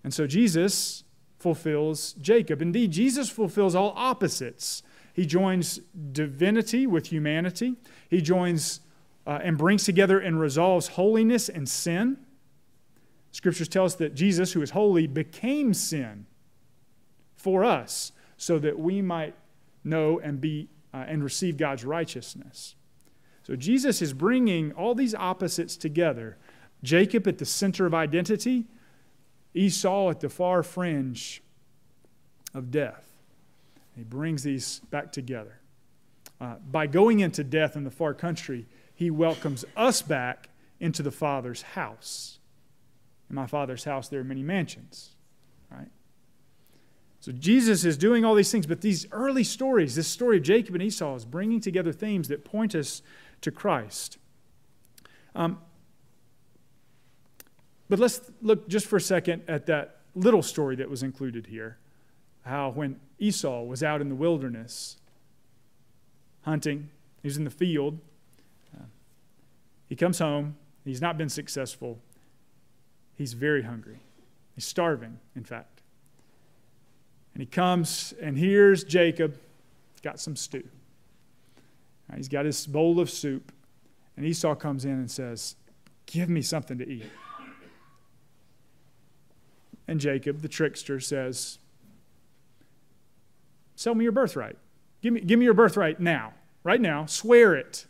And 0.03 0.13
so 0.13 0.27
Jesus 0.27 1.02
fulfills 1.43 2.13
Jacob. 2.13 2.61
Indeed, 2.61 2.91
Jesus 2.91 3.29
fulfills 3.29 3.75
all 3.75 3.93
opposites. 3.97 4.81
He 5.13 5.25
joins 5.25 5.81
divinity 6.11 6.87
with 6.87 7.07
humanity, 7.07 7.75
he 8.09 8.21
joins 8.21 8.79
uh, 9.27 9.39
and 9.43 9.57
brings 9.57 9.83
together 9.83 10.19
and 10.19 10.39
resolves 10.39 10.87
holiness 10.87 11.49
and 11.49 11.67
sin. 11.67 12.17
Scriptures 13.31 13.67
tell 13.67 13.85
us 13.85 13.95
that 13.95 14.15
Jesus, 14.15 14.53
who 14.53 14.61
is 14.61 14.71
holy, 14.71 15.07
became 15.07 15.73
sin 15.73 16.25
for 17.35 17.63
us 17.63 18.11
so 18.37 18.59
that 18.59 18.77
we 18.79 19.01
might 19.01 19.35
know 19.83 20.19
and 20.19 20.39
be 20.41 20.69
uh, 20.93 21.05
and 21.07 21.23
receive 21.23 21.57
God's 21.57 21.83
righteousness. 21.83 22.75
So 23.43 23.55
Jesus 23.55 24.01
is 24.01 24.13
bringing 24.13 24.71
all 24.73 24.95
these 24.95 25.15
opposites 25.15 25.75
together. 25.75 26.37
Jacob 26.83 27.27
at 27.27 27.37
the 27.37 27.45
center 27.45 27.85
of 27.85 27.93
identity, 27.93 28.65
Esau 29.53 30.09
at 30.09 30.19
the 30.19 30.29
far 30.29 30.63
fringe 30.63 31.41
of 32.53 32.71
death. 32.71 33.13
He 33.95 34.03
brings 34.03 34.43
these 34.43 34.79
back 34.89 35.11
together. 35.11 35.59
Uh, 36.41 36.55
by 36.71 36.87
going 36.87 37.19
into 37.19 37.43
death 37.43 37.75
in 37.75 37.83
the 37.83 37.91
far 37.91 38.13
country, 38.13 38.65
he 38.93 39.09
welcomes 39.09 39.63
us 39.77 40.01
back 40.01 40.49
into 40.79 41.03
the 41.03 41.11
Father's 41.11 41.61
house. 41.61 42.39
In 43.29 43.35
my 43.35 43.47
Father's 43.47 43.83
house, 43.83 44.09
there 44.09 44.19
are 44.19 44.25
many 44.25 44.43
mansions. 44.43 45.11
Right? 45.71 45.89
So 47.19 47.31
Jesus 47.31 47.85
is 47.85 47.97
doing 47.97 48.25
all 48.25 48.35
these 48.35 48.51
things, 48.51 48.67
but 48.67 48.81
these 48.81 49.07
early 49.11 49.43
stories, 49.43 49.95
this 49.95 50.07
story 50.07 50.37
of 50.37 50.43
Jacob 50.43 50.75
and 50.75 50.83
Esau, 50.83 51.15
is 51.15 51.25
bringing 51.25 51.61
together 51.61 51.93
themes 51.93 52.27
that 52.27 52.43
point 52.43 52.75
us 52.75 53.01
to 53.41 53.51
Christ. 53.51 54.17
Um, 55.33 55.59
but 57.89 57.99
let's 57.99 58.21
look 58.41 58.67
just 58.67 58.87
for 58.87 58.97
a 58.97 59.01
second 59.01 59.43
at 59.47 59.65
that 59.67 59.97
little 60.15 60.43
story 60.43 60.75
that 60.77 60.89
was 60.89 61.03
included 61.03 61.47
here. 61.47 61.77
How 62.45 62.71
when 62.71 62.99
Esau 63.19 63.63
was 63.63 63.83
out 63.83 64.01
in 64.01 64.09
the 64.09 64.15
wilderness 64.15 64.97
hunting, 66.41 66.89
he 67.21 67.27
was 67.27 67.37
in 67.37 67.45
the 67.45 67.49
field, 67.49 67.99
uh, 68.75 68.83
he 69.87 69.95
comes 69.95 70.19
home, 70.19 70.57
he's 70.83 71.01
not 71.01 71.17
been 71.17 71.29
successful, 71.29 71.99
He's 73.15 73.33
very 73.33 73.63
hungry. 73.63 73.99
He's 74.55 74.65
starving, 74.65 75.19
in 75.35 75.43
fact. 75.43 75.81
And 77.33 77.41
he 77.41 77.47
comes 77.47 78.13
and 78.21 78.37
here's 78.37 78.83
Jacob 78.83 79.37
He's 79.93 80.01
got 80.01 80.19
some 80.19 80.35
stew. 80.35 80.67
He's 82.15 82.27
got 82.27 82.45
his 82.45 82.67
bowl 82.67 82.99
of 82.99 83.09
soup. 83.09 83.51
And 84.17 84.25
Esau 84.25 84.53
comes 84.55 84.85
in 84.85 84.91
and 84.91 85.09
says, 85.09 85.55
Give 86.05 86.29
me 86.29 86.41
something 86.41 86.77
to 86.77 86.87
eat. 86.87 87.05
And 89.87 89.99
Jacob, 89.99 90.41
the 90.41 90.47
trickster, 90.47 90.99
says, 90.99 91.59
Sell 93.75 93.95
me 93.95 94.03
your 94.03 94.11
birthright. 94.11 94.57
Give 95.01 95.13
me, 95.13 95.19
give 95.21 95.39
me 95.39 95.45
your 95.45 95.53
birthright 95.53 95.99
now, 95.99 96.33
right 96.63 96.79
now. 96.79 97.05
Swear 97.05 97.55
it. 97.55 97.85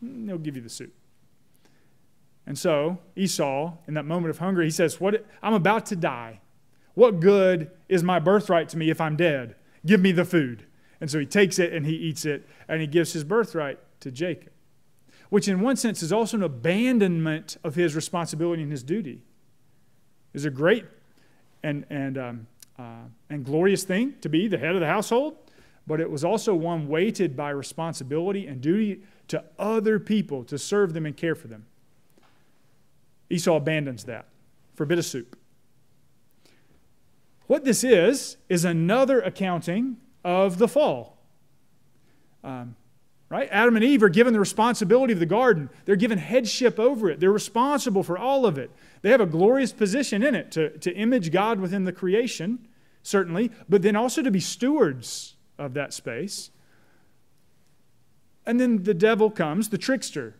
And 0.00 0.28
they'll 0.28 0.38
give 0.38 0.56
you 0.56 0.62
the 0.62 0.70
suit. 0.70 0.94
And 2.46 2.58
so 2.58 2.98
Esau, 3.14 3.74
in 3.86 3.94
that 3.94 4.06
moment 4.06 4.30
of 4.30 4.38
hunger, 4.38 4.62
he 4.62 4.70
says, 4.70 4.98
"What? 4.98 5.26
I'm 5.42 5.52
about 5.52 5.84
to 5.86 5.96
die. 5.96 6.40
What 6.94 7.20
good 7.20 7.70
is 7.88 8.02
my 8.02 8.18
birthright 8.18 8.70
to 8.70 8.78
me 8.78 8.88
if 8.88 9.00
I'm 9.00 9.16
dead? 9.16 9.54
Give 9.84 10.00
me 10.00 10.12
the 10.12 10.24
food. 10.24 10.64
And 11.00 11.10
so 11.10 11.18
he 11.18 11.26
takes 11.26 11.58
it 11.58 11.72
and 11.72 11.84
he 11.84 11.94
eats 11.94 12.24
it, 12.24 12.48
and 12.66 12.80
he 12.80 12.86
gives 12.86 13.12
his 13.12 13.22
birthright 13.22 13.78
to 14.00 14.10
Jacob, 14.10 14.52
which 15.28 15.46
in 15.46 15.60
one 15.60 15.76
sense 15.76 16.02
is 16.02 16.12
also 16.12 16.38
an 16.38 16.42
abandonment 16.42 17.56
of 17.62 17.74
his 17.74 17.94
responsibility 17.94 18.62
and 18.62 18.72
his 18.72 18.82
duty. 18.82 19.22
Is 20.32 20.44
a 20.44 20.50
great 20.50 20.86
and, 21.68 21.84
and, 21.90 22.18
um, 22.18 22.46
uh, 22.78 23.04
and 23.28 23.44
glorious 23.44 23.84
thing 23.84 24.14
to 24.22 24.28
be 24.28 24.48
the 24.48 24.56
head 24.56 24.74
of 24.74 24.80
the 24.80 24.86
household, 24.86 25.36
but 25.86 26.00
it 26.00 26.10
was 26.10 26.24
also 26.24 26.54
one 26.54 26.88
weighted 26.88 27.36
by 27.36 27.50
responsibility 27.50 28.46
and 28.46 28.60
duty 28.60 29.02
to 29.28 29.44
other 29.58 29.98
people 29.98 30.44
to 30.44 30.58
serve 30.58 30.94
them 30.94 31.04
and 31.04 31.16
care 31.16 31.34
for 31.34 31.48
them. 31.48 31.66
Esau 33.30 33.56
abandons 33.56 34.04
that 34.04 34.26
for 34.74 34.84
a 34.84 34.86
bit 34.86 34.98
of 34.98 35.04
soup. 35.04 35.36
What 37.46 37.64
this 37.64 37.84
is, 37.84 38.38
is 38.48 38.64
another 38.64 39.20
accounting 39.20 39.98
of 40.24 40.58
the 40.58 40.68
fall. 40.68 41.18
Um, 42.42 42.76
right? 43.30 43.48
Adam 43.50 43.76
and 43.76 43.84
Eve 43.84 44.02
are 44.02 44.08
given 44.08 44.32
the 44.32 44.40
responsibility 44.40 45.12
of 45.12 45.18
the 45.18 45.26
garden. 45.26 45.68
They're 45.84 45.96
given 45.96 46.18
headship 46.18 46.78
over 46.78 47.10
it. 47.10 47.20
They're 47.20 47.32
responsible 47.32 48.02
for 48.02 48.16
all 48.16 48.46
of 48.46 48.56
it. 48.56 48.70
They 49.02 49.10
have 49.10 49.20
a 49.20 49.26
glorious 49.26 49.72
position 49.72 50.22
in 50.22 50.34
it 50.34 50.50
to, 50.52 50.78
to 50.78 50.94
image 50.94 51.30
God 51.30 51.60
within 51.60 51.84
the 51.84 51.92
creation, 51.92 52.66
certainly, 53.02 53.50
but 53.68 53.82
then 53.82 53.96
also 53.96 54.22
to 54.22 54.30
be 54.30 54.40
stewards 54.40 55.36
of 55.58 55.74
that 55.74 55.92
space. 55.92 56.50
And 58.46 58.58
then 58.58 58.84
the 58.84 58.94
devil 58.94 59.30
comes, 59.30 59.68
the 59.68 59.78
trickster. 59.78 60.36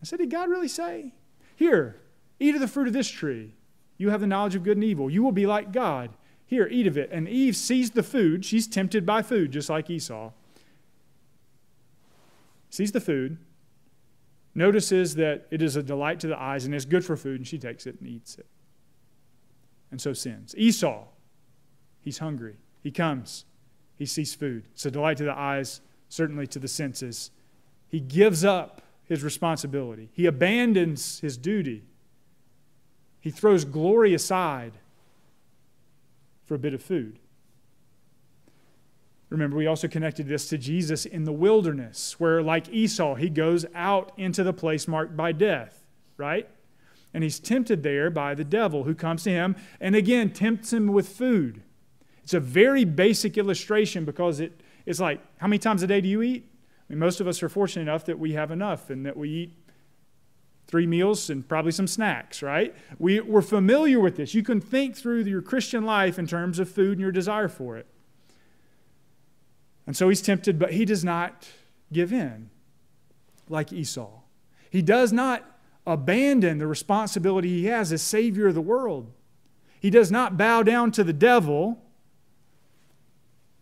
I 0.00 0.06
said, 0.06 0.18
Did 0.18 0.30
God 0.30 0.48
really 0.48 0.68
say? 0.68 1.12
Here, 1.56 2.00
eat 2.40 2.54
of 2.54 2.60
the 2.60 2.68
fruit 2.68 2.86
of 2.86 2.94
this 2.94 3.08
tree. 3.08 3.54
You 3.98 4.10
have 4.10 4.20
the 4.20 4.26
knowledge 4.26 4.54
of 4.54 4.64
good 4.64 4.76
and 4.76 4.84
evil. 4.84 5.10
You 5.10 5.22
will 5.22 5.32
be 5.32 5.46
like 5.46 5.72
God. 5.72 6.10
Here, 6.46 6.66
eat 6.70 6.86
of 6.86 6.96
it. 6.96 7.10
And 7.12 7.28
Eve 7.28 7.54
sees 7.56 7.90
the 7.90 8.02
food. 8.02 8.44
She's 8.44 8.66
tempted 8.66 9.06
by 9.06 9.22
food, 9.22 9.52
just 9.52 9.70
like 9.70 9.90
Esau. 9.90 10.32
Sees 12.74 12.90
the 12.90 13.00
food, 13.00 13.38
notices 14.52 15.14
that 15.14 15.46
it 15.52 15.62
is 15.62 15.76
a 15.76 15.82
delight 15.82 16.18
to 16.18 16.26
the 16.26 16.36
eyes 16.36 16.64
and 16.64 16.74
is 16.74 16.84
good 16.84 17.04
for 17.04 17.16
food, 17.16 17.36
and 17.36 17.46
she 17.46 17.56
takes 17.56 17.86
it 17.86 18.00
and 18.00 18.10
eats 18.10 18.34
it. 18.34 18.46
And 19.92 20.00
so 20.00 20.12
sins. 20.12 20.56
Esau, 20.58 21.04
he's 22.00 22.18
hungry. 22.18 22.56
He 22.82 22.90
comes, 22.90 23.44
he 23.94 24.06
sees 24.06 24.34
food. 24.34 24.64
It's 24.72 24.84
a 24.84 24.90
delight 24.90 25.18
to 25.18 25.22
the 25.22 25.38
eyes, 25.38 25.82
certainly 26.08 26.48
to 26.48 26.58
the 26.58 26.66
senses. 26.66 27.30
He 27.86 28.00
gives 28.00 28.44
up 28.44 28.82
his 29.04 29.22
responsibility, 29.22 30.08
he 30.12 30.26
abandons 30.26 31.20
his 31.20 31.36
duty, 31.36 31.84
he 33.20 33.30
throws 33.30 33.64
glory 33.64 34.14
aside 34.14 34.72
for 36.44 36.56
a 36.56 36.58
bit 36.58 36.74
of 36.74 36.82
food. 36.82 37.20
Remember, 39.34 39.56
we 39.56 39.66
also 39.66 39.88
connected 39.88 40.28
this 40.28 40.48
to 40.50 40.56
Jesus 40.56 41.06
in 41.06 41.24
the 41.24 41.32
wilderness, 41.32 42.20
where, 42.20 42.40
like 42.40 42.68
Esau, 42.68 43.16
he 43.16 43.28
goes 43.28 43.66
out 43.74 44.12
into 44.16 44.44
the 44.44 44.52
place 44.52 44.86
marked 44.86 45.16
by 45.16 45.32
death, 45.32 45.84
right? 46.16 46.48
And 47.12 47.24
he's 47.24 47.40
tempted 47.40 47.82
there 47.82 48.10
by 48.10 48.36
the 48.36 48.44
devil 48.44 48.84
who 48.84 48.94
comes 48.94 49.24
to 49.24 49.30
him 49.30 49.56
and 49.80 49.96
again 49.96 50.30
tempts 50.30 50.72
him 50.72 50.86
with 50.86 51.08
food. 51.08 51.62
It's 52.22 52.32
a 52.32 52.38
very 52.38 52.84
basic 52.84 53.36
illustration 53.36 54.04
because 54.04 54.38
it, 54.38 54.60
it's 54.86 55.00
like, 55.00 55.20
how 55.38 55.48
many 55.48 55.58
times 55.58 55.82
a 55.82 55.88
day 55.88 56.00
do 56.00 56.08
you 56.08 56.22
eat? 56.22 56.48
I 56.88 56.92
mean, 56.92 57.00
most 57.00 57.20
of 57.20 57.26
us 57.26 57.42
are 57.42 57.48
fortunate 57.48 57.82
enough 57.82 58.04
that 58.04 58.20
we 58.20 58.34
have 58.34 58.52
enough 58.52 58.88
and 58.88 59.04
that 59.04 59.16
we 59.16 59.30
eat 59.30 59.58
three 60.68 60.86
meals 60.86 61.28
and 61.28 61.46
probably 61.48 61.72
some 61.72 61.88
snacks, 61.88 62.40
right? 62.40 62.72
We, 63.00 63.18
we're 63.18 63.42
familiar 63.42 63.98
with 63.98 64.16
this. 64.16 64.32
You 64.32 64.44
can 64.44 64.60
think 64.60 64.94
through 64.96 65.24
your 65.24 65.42
Christian 65.42 65.84
life 65.84 66.20
in 66.20 66.28
terms 66.28 66.60
of 66.60 66.70
food 66.70 66.92
and 66.92 67.00
your 67.00 67.10
desire 67.10 67.48
for 67.48 67.76
it. 67.76 67.88
And 69.86 69.96
so 69.96 70.08
he's 70.08 70.22
tempted, 70.22 70.58
but 70.58 70.72
he 70.72 70.84
does 70.84 71.04
not 71.04 71.46
give 71.92 72.12
in 72.12 72.50
like 73.48 73.72
Esau. 73.72 74.20
He 74.70 74.82
does 74.82 75.12
not 75.12 75.44
abandon 75.86 76.58
the 76.58 76.66
responsibility 76.66 77.48
he 77.48 77.66
has 77.66 77.92
as 77.92 78.02
Savior 78.02 78.48
of 78.48 78.54
the 78.54 78.62
world. 78.62 79.12
He 79.78 79.90
does 79.90 80.10
not 80.10 80.36
bow 80.36 80.62
down 80.62 80.92
to 80.92 81.04
the 81.04 81.12
devil, 81.12 81.82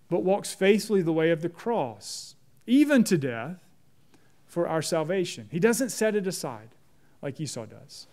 but 0.09 0.23
walks 0.23 0.55
faithfully 0.55 1.03
the 1.03 1.13
way 1.13 1.31
of 1.31 1.43
the 1.43 1.49
cross, 1.49 2.37
even 2.67 3.03
to 3.05 3.19
death, 3.19 3.59
for 4.47 4.69
our 4.69 4.83
salvation. 4.83 5.49
He 5.51 5.59
doesn't 5.59 5.89
set 5.89 6.15
it 6.15 6.27
aside 6.27 6.69
like 7.23 7.41
Esau 7.41 7.67
does. 7.67 8.07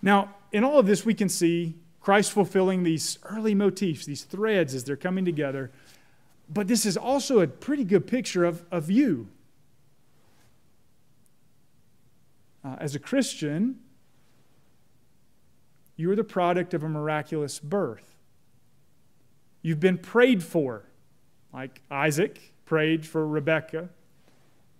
Now, 0.00 0.36
in 0.52 0.64
all 0.64 0.78
of 0.78 0.86
this, 0.86 1.04
we 1.04 1.14
can 1.14 1.28
see 1.28 1.74
Christ 2.00 2.32
fulfilling 2.32 2.84
these 2.84 3.18
early 3.24 3.54
motifs, 3.54 4.06
these 4.06 4.22
threads 4.22 4.74
as 4.74 4.84
they're 4.84 4.96
coming 4.96 5.24
together. 5.24 5.70
But 6.48 6.68
this 6.68 6.86
is 6.86 6.96
also 6.96 7.40
a 7.40 7.46
pretty 7.46 7.84
good 7.84 8.06
picture 8.06 8.44
of, 8.44 8.64
of 8.70 8.90
you. 8.90 9.28
Uh, 12.64 12.76
as 12.80 12.94
a 12.94 12.98
Christian, 12.98 13.80
you 15.96 16.10
are 16.10 16.16
the 16.16 16.24
product 16.24 16.74
of 16.74 16.82
a 16.82 16.88
miraculous 16.88 17.58
birth. 17.58 18.14
You've 19.62 19.80
been 19.80 19.98
prayed 19.98 20.42
for, 20.42 20.84
like 21.52 21.82
Isaac 21.90 22.54
prayed 22.64 23.04
for 23.04 23.26
Rebekah, 23.26 23.88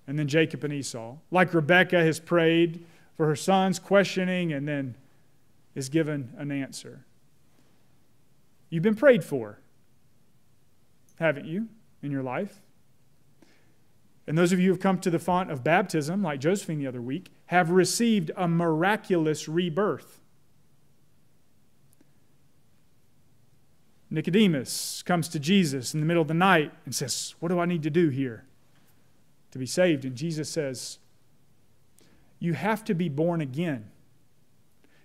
and 0.07 0.19
then 0.19 0.29
Jacob 0.29 0.65
and 0.65 0.73
Esau. 0.73 1.17
Like 1.31 1.53
Rebekah 1.53 2.03
has 2.03 2.21
prayed 2.21 2.85
for 3.17 3.27
her 3.27 3.37
sons, 3.37 3.79
questioning, 3.79 4.53
and 4.53 4.67
then 4.67 4.95
is 5.75 5.89
given 5.89 6.33
an 6.39 6.51
answer. 6.51 7.05
You've 8.71 8.83
been 8.83 8.95
prayed 8.95 9.25
for, 9.25 9.59
haven't 11.19 11.47
you, 11.47 11.69
in 12.03 12.11
your 12.11 12.23
life? 12.23 12.61
And 14.27 14.37
those 14.37 14.53
of 14.53 14.61
you 14.61 14.67
who 14.67 14.73
have 14.73 14.83
come 14.83 14.99
to 15.01 15.11
the 15.11 15.19
font 15.19 15.51
of 15.51 15.65
baptism, 15.65 16.23
like 16.23 16.41
Josephine 16.41 16.79
the 16.79 16.87
other 16.87 17.01
week, 17.01 17.31
have 17.47 17.71
received 17.71 18.31
a 18.37 18.47
miraculous 18.47 19.49
rebirth. 19.49 20.21
Nicodemus 24.11 25.03
comes 25.03 25.29
to 25.29 25.39
Jesus 25.39 25.95
in 25.95 26.01
the 26.01 26.07
middle 26.07 26.23
of 26.23 26.29
the 26.29 26.35
night 26.35 26.73
and 26.85 26.95
says, 26.95 27.35
What 27.41 27.49
do 27.49 27.59
I 27.59 27.67
need 27.67 27.83
to 27.83 27.91
do 27.91 28.09
here 28.09 28.45
to 29.51 29.59
be 29.59 29.67
saved? 29.67 30.05
And 30.05 30.17
Jesus 30.17 30.49
says, 30.49 30.99
you 32.39 32.55
have 32.55 32.85
to 32.85 32.95
be 32.95 33.09
born 33.09 33.41
again. 33.41 33.91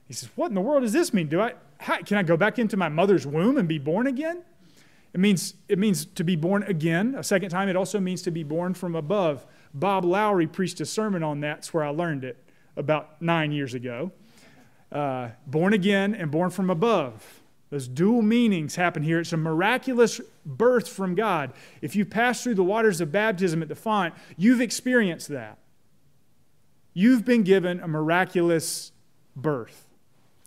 He 0.07 0.13
says, 0.13 0.29
What 0.35 0.49
in 0.49 0.55
the 0.55 0.61
world 0.61 0.83
does 0.83 0.93
this 0.93 1.13
mean? 1.13 1.27
Do 1.27 1.41
I, 1.41 1.53
how, 1.79 2.01
can 2.01 2.17
I 2.17 2.23
go 2.23 2.37
back 2.37 2.59
into 2.59 2.77
my 2.77 2.89
mother's 2.89 3.25
womb 3.25 3.57
and 3.57 3.67
be 3.67 3.79
born 3.79 4.07
again? 4.07 4.43
It 5.13 5.19
means, 5.19 5.53
it 5.67 5.77
means 5.77 6.05
to 6.05 6.23
be 6.23 6.35
born 6.35 6.63
again. 6.63 7.15
A 7.15 7.23
second 7.23 7.49
time, 7.49 7.69
it 7.69 7.75
also 7.75 7.99
means 7.99 8.21
to 8.23 8.31
be 8.31 8.43
born 8.43 8.73
from 8.73 8.95
above. 8.95 9.45
Bob 9.73 10.05
Lowry 10.05 10.47
preached 10.47 10.81
a 10.81 10.85
sermon 10.85 11.21
on 11.21 11.41
that. 11.41 11.57
That's 11.57 11.73
where 11.73 11.83
I 11.83 11.89
learned 11.89 12.23
it 12.23 12.37
about 12.75 13.21
nine 13.21 13.51
years 13.51 13.73
ago. 13.73 14.11
Uh, 14.91 15.29
born 15.45 15.73
again 15.73 16.15
and 16.15 16.31
born 16.31 16.49
from 16.49 16.69
above. 16.69 17.41
Those 17.69 17.87
dual 17.87 18.21
meanings 18.21 18.75
happen 18.75 19.01
here. 19.01 19.19
It's 19.19 19.33
a 19.33 19.37
miraculous 19.37 20.21
birth 20.45 20.87
from 20.87 21.15
God. 21.15 21.53
If 21.81 21.95
you 21.95 22.05
pass 22.05 22.43
through 22.43 22.55
the 22.55 22.63
waters 22.63 23.01
of 23.01 23.11
baptism 23.11 23.63
at 23.63 23.67
the 23.67 23.75
font, 23.75 24.13
you've 24.37 24.61
experienced 24.61 25.29
that. 25.29 25.57
You've 26.93 27.25
been 27.25 27.41
given 27.41 27.79
a 27.79 27.87
miraculous 27.87 28.91
birth, 29.35 29.87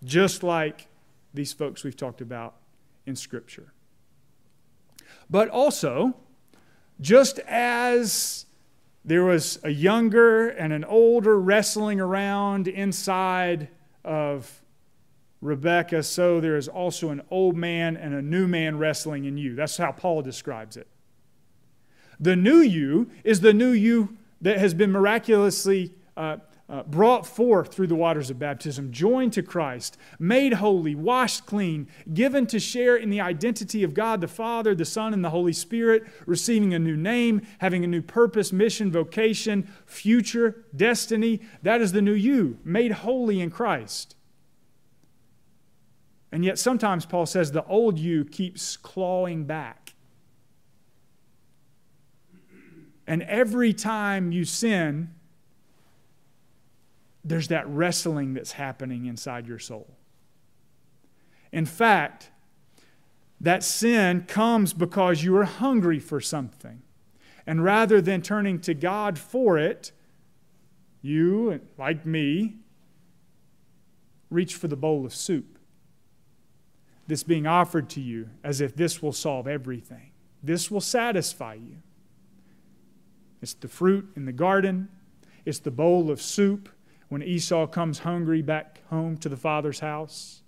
just 0.05 0.45
like 0.45 0.87
these 1.35 1.53
folks 1.53 1.83
we've 1.83 1.97
talked 1.97 2.21
about 2.21 2.55
in 3.05 3.17
Scripture. 3.17 3.73
But 5.29 5.49
also, 5.49 6.17
just 7.01 7.39
as 7.41 8.47
there 9.05 9.25
was 9.25 9.59
a 9.63 9.71
younger 9.71 10.49
and 10.49 10.73
an 10.73 10.85
older 10.85 11.39
wrestling 11.39 12.01
around 12.01 12.69
inside 12.69 13.69
of 14.05 14.63
Rebecca, 15.41 16.03
so 16.03 16.41
there 16.41 16.57
is 16.57 16.69
also 16.69 17.11
an 17.11 17.23
old 17.31 17.57
man 17.57 17.97
and 17.97 18.15
a 18.15 18.23
new 18.23 18.49
man 18.49 18.79
wrestling 18.79 19.25
in 19.25 19.37
you. 19.37 19.55
That's 19.55 19.77
how 19.77 19.93
Paul 19.93 20.23
describes 20.23 20.77
it. 20.77 20.89
The 22.19 22.35
new 22.35 22.59
you 22.59 23.11
is 23.23 23.41
the 23.41 23.53
new 23.53 23.71
you 23.71 24.17
that 24.41 24.59
has 24.59 24.75
been 24.75 24.91
miraculously 24.91 25.93
uh, 26.17 26.39
uh, 26.69 26.83
brought 26.83 27.27
forth 27.27 27.73
through 27.73 27.87
the 27.87 27.95
waters 27.95 28.29
of 28.29 28.39
baptism, 28.39 28.91
joined 28.91 29.33
to 29.33 29.43
Christ, 29.43 29.97
made 30.19 30.55
holy, 30.55 30.97
washed 30.97 31.47
clean, 31.47 31.87
given 32.13 32.47
to 32.49 32.59
share 32.59 32.97
in 32.97 33.09
the 33.09 33.21
identity 33.21 33.85
of 33.85 33.95
God 33.95 34.21
the 34.21 34.29
Father, 34.29 34.75
the 34.75 34.85
Son, 34.85 35.15
and 35.15 35.25
the 35.25 35.31
Holy 35.31 35.53
Spirit, 35.53 36.05
receiving 36.27 36.75
a 36.75 36.79
new 36.79 36.97
name, 36.97 37.43
having 37.59 37.85
a 37.85 37.89
new 37.89 38.03
purpose, 38.03 38.53
mission, 38.53 38.91
vocation, 38.91 39.69
future, 39.87 40.65
destiny. 40.75 41.41
That 41.63 41.81
is 41.81 41.93
the 41.93 42.03
new 42.03 42.15
you, 42.15 42.59
made 42.65 42.93
holy 42.93 43.41
in 43.41 43.51
Christ. 43.51 44.17
And 46.33 46.45
yet, 46.45 46.59
sometimes 46.59 47.07
Paul 47.07 47.27
says 47.27 47.53
the 47.53 47.65
old 47.67 47.99
you 47.99 48.25
keeps 48.25 48.77
clawing 48.77 49.45
back. 49.45 49.95
And 53.07 53.23
every 53.23 53.73
time 53.73 54.33
you 54.33 54.45
sin, 54.45 55.15
there's 57.29 57.49
that 57.49 57.69
wrestling 57.69 58.35
that's 58.35 58.53
happening 58.53 59.07
inside 59.07 59.47
your 59.47 59.59
soul. 59.59 59.97
In 61.53 61.67
fact, 61.67 62.31
That 63.41 63.63
sin 63.63 64.23
comes 64.23 64.73
because 64.73 65.23
you 65.23 65.37
are 65.37 65.45
hungry 65.45 65.99
for 65.99 66.21
something. 66.21 66.83
And 67.47 67.63
rather 67.63 68.01
than 68.01 68.23
turning 68.23 68.61
to 68.61 68.75
God 68.75 69.19
for 69.19 69.59
it, 69.59 69.93
you, 71.03 71.61
like 71.79 72.05
me, 72.07 72.57
reach 74.31 74.55
for 74.55 74.69
the 74.69 74.77
bowl 74.77 75.07
of 75.07 75.15
soup 75.15 75.59
that's 77.07 77.23
being 77.23 77.47
offered 77.47 77.89
to 77.91 78.01
you 78.01 78.31
as 78.43 78.61
if 78.61 78.75
this 78.75 79.01
will 79.01 79.13
solve 79.13 79.47
everything. 79.47 80.11
This 80.43 80.71
will 80.71 80.81
satisfy 80.81 81.55
you. 81.55 81.77
It's 83.41 83.55
the 83.55 83.69
fruit 83.69 84.09
in 84.17 84.25
the 84.25 84.33
garden, 84.33 84.89
it's 85.45 85.61
the 85.61 85.71
bowl 85.71 86.11
of 86.11 86.21
soup 86.21 86.69
when 87.09 87.23
Esau 87.23 87.67
comes 87.67 88.01
hungry 88.01 88.43
back 88.43 88.81
home 88.91 89.17
to 89.19 89.29
the 89.29 89.37
father's 89.37 89.81
house. 89.81 90.43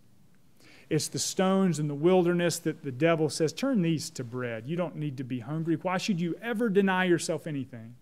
It's 0.91 1.09
the 1.09 1.19
stones 1.19 1.79
in 1.79 1.87
the 1.87 1.95
wilderness 1.95 2.59
that 2.61 2.83
the 2.83 2.93
devil 2.93 3.29
says, 3.29 3.53
Turn 3.53 3.83
these 3.83 4.11
to 4.11 4.25
bread. 4.25 4.67
You 4.67 4.77
don't 4.77 4.97
need 4.97 5.19
to 5.19 5.25
be 5.25 5.41
hungry. 5.41 5.77
Why 5.77 5.99
should 5.99 6.21
you 6.21 6.35
ever 6.41 6.69
deny 6.69 7.05
yourself 7.05 7.47
anything? 7.47 7.95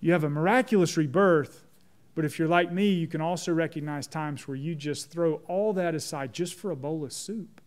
You 0.00 0.12
have 0.12 0.24
a 0.24 0.30
miraculous 0.30 0.96
rebirth, 0.96 1.64
but 2.14 2.24
if 2.24 2.38
you're 2.38 2.48
like 2.48 2.70
me, 2.70 2.90
you 2.90 3.06
can 3.06 3.20
also 3.20 3.52
recognize 3.52 4.06
times 4.06 4.46
where 4.46 4.56
you 4.56 4.74
just 4.74 5.10
throw 5.10 5.40
all 5.48 5.72
that 5.72 5.94
aside 5.94 6.32
just 6.32 6.54
for 6.54 6.70
a 6.70 6.76
bowl 6.76 7.02
of 7.02 7.12
soup. 7.12 7.60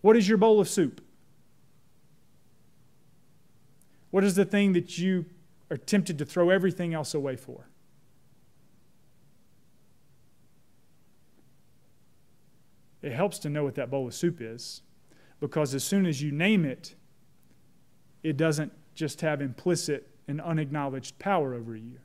What 0.00 0.16
is 0.16 0.28
your 0.28 0.38
bowl 0.38 0.60
of 0.60 0.68
soup? 0.68 1.00
What 4.16 4.24
is 4.24 4.34
the 4.34 4.46
thing 4.46 4.72
that 4.72 4.96
you 4.96 5.26
are 5.70 5.76
tempted 5.76 6.16
to 6.16 6.24
throw 6.24 6.48
everything 6.48 6.94
else 6.94 7.12
away 7.12 7.36
for? 7.36 7.68
It 13.02 13.12
helps 13.12 13.38
to 13.40 13.50
know 13.50 13.64
what 13.64 13.74
that 13.74 13.90
bowl 13.90 14.06
of 14.06 14.14
soup 14.14 14.38
is 14.40 14.80
because 15.38 15.74
as 15.74 15.84
soon 15.84 16.06
as 16.06 16.22
you 16.22 16.32
name 16.32 16.64
it, 16.64 16.94
it 18.22 18.38
doesn't 18.38 18.72
just 18.94 19.20
have 19.20 19.42
implicit 19.42 20.08
and 20.26 20.40
unacknowledged 20.40 21.18
power 21.18 21.52
over 21.52 21.76
you. 21.76 21.98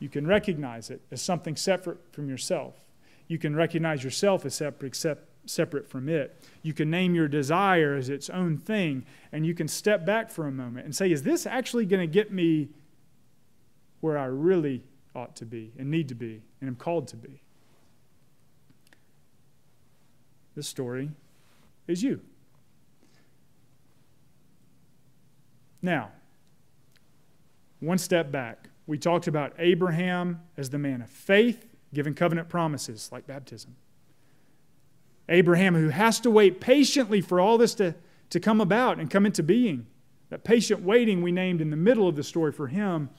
You 0.00 0.08
can 0.08 0.26
recognize 0.26 0.90
it 0.90 1.02
as 1.12 1.22
something 1.22 1.54
separate 1.54 2.00
from 2.12 2.28
yourself. 2.28 2.74
You 3.28 3.38
can 3.38 3.54
recognize 3.54 4.02
yourself 4.02 4.44
as 4.44 4.56
separate, 4.56 4.96
separate 5.46 5.88
from 5.88 6.08
it. 6.08 6.40
You 6.62 6.72
can 6.72 6.90
name 6.90 7.14
your 7.14 7.28
desire 7.28 7.94
as 7.94 8.08
its 8.08 8.30
own 8.30 8.56
thing, 8.56 9.04
and 9.32 9.44
you 9.46 9.54
can 9.54 9.68
step 9.68 10.06
back 10.06 10.30
for 10.30 10.46
a 10.46 10.52
moment 10.52 10.84
and 10.84 10.94
say, 10.94 11.10
Is 11.10 11.22
this 11.22 11.46
actually 11.46 11.86
going 11.86 12.00
to 12.00 12.12
get 12.12 12.32
me 12.32 12.68
where 14.00 14.18
I 14.18 14.26
really 14.26 14.82
ought 15.14 15.36
to 15.36 15.46
be 15.46 15.72
and 15.78 15.90
need 15.90 16.08
to 16.08 16.14
be 16.14 16.42
and 16.60 16.68
am 16.68 16.76
called 16.76 17.08
to 17.08 17.16
be? 17.16 17.42
This 20.54 20.68
story 20.68 21.10
is 21.86 22.02
you. 22.02 22.20
Now, 25.80 26.10
one 27.80 27.98
step 27.98 28.30
back. 28.30 28.68
We 28.86 28.98
talked 28.98 29.26
about 29.26 29.54
Abraham 29.58 30.40
as 30.56 30.70
the 30.70 30.78
man 30.78 31.02
of 31.02 31.10
faith, 31.10 31.66
given 31.92 32.14
covenant 32.14 32.48
promises 32.48 33.08
like 33.10 33.26
baptism. 33.26 33.74
Abraham, 35.28 35.74
who 35.74 35.88
has 35.88 36.20
to 36.20 36.30
wait 36.30 36.60
patiently 36.60 37.20
for 37.20 37.40
all 37.40 37.58
this 37.58 37.74
to, 37.74 37.94
to 38.30 38.40
come 38.40 38.60
about 38.60 38.98
and 38.98 39.10
come 39.10 39.26
into 39.26 39.42
being. 39.42 39.86
That 40.30 40.44
patient 40.44 40.82
waiting 40.82 41.22
we 41.22 41.32
named 41.32 41.60
in 41.60 41.70
the 41.70 41.76
middle 41.76 42.08
of 42.08 42.16
the 42.16 42.22
story 42.22 42.52
for 42.52 42.68
him. 42.68 43.10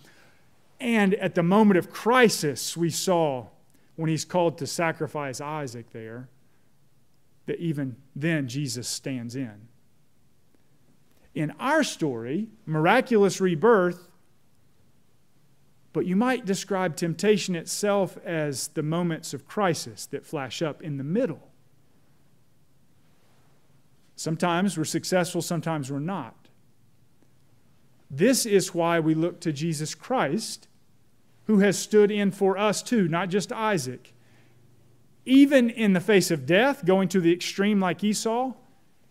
And 0.80 1.14
at 1.16 1.36
the 1.36 1.44
moment 1.44 1.78
of 1.78 1.92
crisis, 1.92 2.76
we 2.76 2.90
saw 2.90 3.48
when 3.96 4.10
he's 4.10 4.26
called 4.26 4.58
to 4.58 4.68
sacrifice 4.68 5.40
Isaac 5.40 5.92
there, 5.92 6.28
that 7.46 7.60
even 7.60 7.96
then 8.16 8.48
Jesus 8.48 8.88
stands 8.88 9.36
in. 9.36 9.68
In 11.36 11.52
our 11.60 11.84
story, 11.84 12.50
miraculous 12.66 13.40
rebirth, 13.40 14.10
but 15.94 16.08
you 16.08 16.16
might 16.16 16.46
describe 16.46 16.96
temptation 16.96 17.56
itself 17.56 18.18
as 18.26 18.70
the 18.70 18.82
moments 18.82 19.34
of 19.34 19.48
crisis 19.48 20.08
that 20.08 20.26
flash 20.26 20.62
up 20.62 20.82
in 20.82 20.98
the 20.98 21.04
middle. 21.04 21.53
Sometimes 24.16 24.78
we're 24.78 24.84
successful, 24.84 25.42
sometimes 25.42 25.92
we're 25.92 26.00
not. 26.00 26.50
This 28.10 28.46
is 28.46 28.74
why 28.74 29.00
we 29.00 29.16
look 29.16 29.40
to 29.42 29.52
Jesus 29.52 29.96
Christ, 29.96 30.68
who 31.46 31.60
has 31.60 31.78
stood 31.78 32.12
in 32.12 32.32
for 32.32 32.58
us 32.58 32.84
too, 32.84 33.08
not 33.08 33.30
just 33.30 33.52
Isaac. 33.52 34.14
Even 35.26 35.70
in 35.70 35.94
the 35.94 36.00
face 36.00 36.30
of 36.30 36.46
death, 36.46 36.86
going 36.86 37.08
to 37.10 37.20
the 37.20 37.34
extreme 37.34 37.80
like 37.80 38.04
Esau 38.04 38.54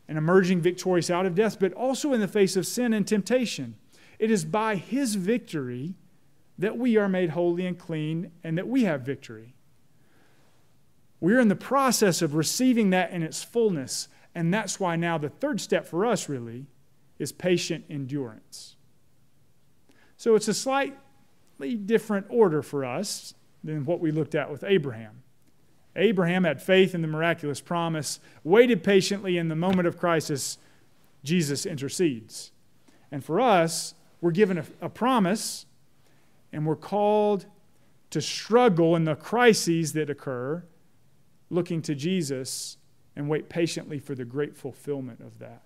and 0.06 0.18
emerging 0.18 0.60
victorious 0.60 1.10
out 1.10 1.26
of 1.26 1.34
death, 1.34 1.58
but 1.58 1.72
also 1.72 2.12
in 2.12 2.20
the 2.20 2.28
face 2.28 2.54
of 2.56 2.66
sin 2.66 2.92
and 2.92 3.06
temptation. 3.06 3.74
It 4.18 4.30
is 4.30 4.44
by 4.44 4.76
his 4.76 5.16
victory 5.16 5.94
that 6.58 6.76
we 6.78 6.96
are 6.96 7.08
made 7.08 7.30
holy 7.30 7.66
and 7.66 7.78
clean 7.78 8.30
and 8.44 8.56
that 8.56 8.68
we 8.68 8.84
have 8.84 9.02
victory. 9.02 9.54
We're 11.18 11.40
in 11.40 11.48
the 11.48 11.56
process 11.56 12.20
of 12.22 12.34
receiving 12.34 12.90
that 12.90 13.10
in 13.10 13.22
its 13.22 13.42
fullness 13.42 14.08
and 14.34 14.52
that's 14.52 14.80
why 14.80 14.96
now 14.96 15.18
the 15.18 15.28
third 15.28 15.60
step 15.60 15.86
for 15.86 16.06
us 16.06 16.28
really 16.28 16.66
is 17.18 17.32
patient 17.32 17.84
endurance. 17.90 18.76
So 20.16 20.34
it's 20.34 20.48
a 20.48 20.54
slightly 20.54 21.74
different 21.74 22.26
order 22.28 22.62
for 22.62 22.84
us 22.84 23.34
than 23.62 23.84
what 23.84 24.00
we 24.00 24.10
looked 24.10 24.34
at 24.34 24.50
with 24.50 24.64
Abraham. 24.64 25.22
Abraham 25.94 26.44
had 26.44 26.62
faith 26.62 26.94
in 26.94 27.02
the 27.02 27.08
miraculous 27.08 27.60
promise, 27.60 28.18
waited 28.44 28.82
patiently 28.82 29.36
in 29.36 29.48
the 29.48 29.56
moment 29.56 29.86
of 29.86 29.98
crisis, 29.98 30.58
Jesus 31.22 31.66
intercedes. 31.66 32.50
And 33.10 33.22
for 33.22 33.40
us, 33.40 33.94
we're 34.20 34.30
given 34.30 34.58
a, 34.58 34.64
a 34.80 34.88
promise 34.88 35.66
and 36.52 36.66
we're 36.66 36.76
called 36.76 37.46
to 38.10 38.20
struggle 38.20 38.96
in 38.96 39.04
the 39.04 39.14
crises 39.14 39.92
that 39.92 40.10
occur, 40.10 40.64
looking 41.50 41.82
to 41.82 41.94
Jesus 41.94 42.78
and 43.14 43.28
wait 43.28 43.48
patiently 43.48 43.98
for 43.98 44.14
the 44.14 44.24
great 44.24 44.56
fulfillment 44.56 45.20
of 45.20 45.38
that. 45.38 45.62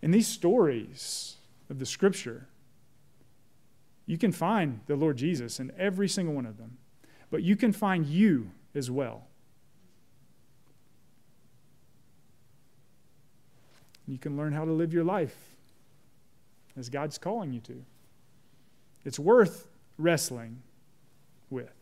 In 0.00 0.10
these 0.10 0.26
stories 0.26 1.36
of 1.70 1.78
the 1.78 1.86
scripture, 1.86 2.48
you 4.06 4.18
can 4.18 4.32
find 4.32 4.80
the 4.86 4.96
Lord 4.96 5.16
Jesus 5.16 5.60
in 5.60 5.72
every 5.78 6.08
single 6.08 6.34
one 6.34 6.46
of 6.46 6.58
them, 6.58 6.78
but 7.30 7.42
you 7.42 7.54
can 7.54 7.72
find 7.72 8.04
you 8.06 8.50
as 8.74 8.90
well. 8.90 9.26
You 14.08 14.18
can 14.18 14.36
learn 14.36 14.52
how 14.52 14.64
to 14.64 14.72
live 14.72 14.92
your 14.92 15.04
life 15.04 15.36
as 16.76 16.88
God's 16.88 17.18
calling 17.18 17.52
you 17.52 17.60
to. 17.60 17.84
It's 19.04 19.18
worth 19.18 19.68
wrestling 19.98 20.62
with. 21.48 21.81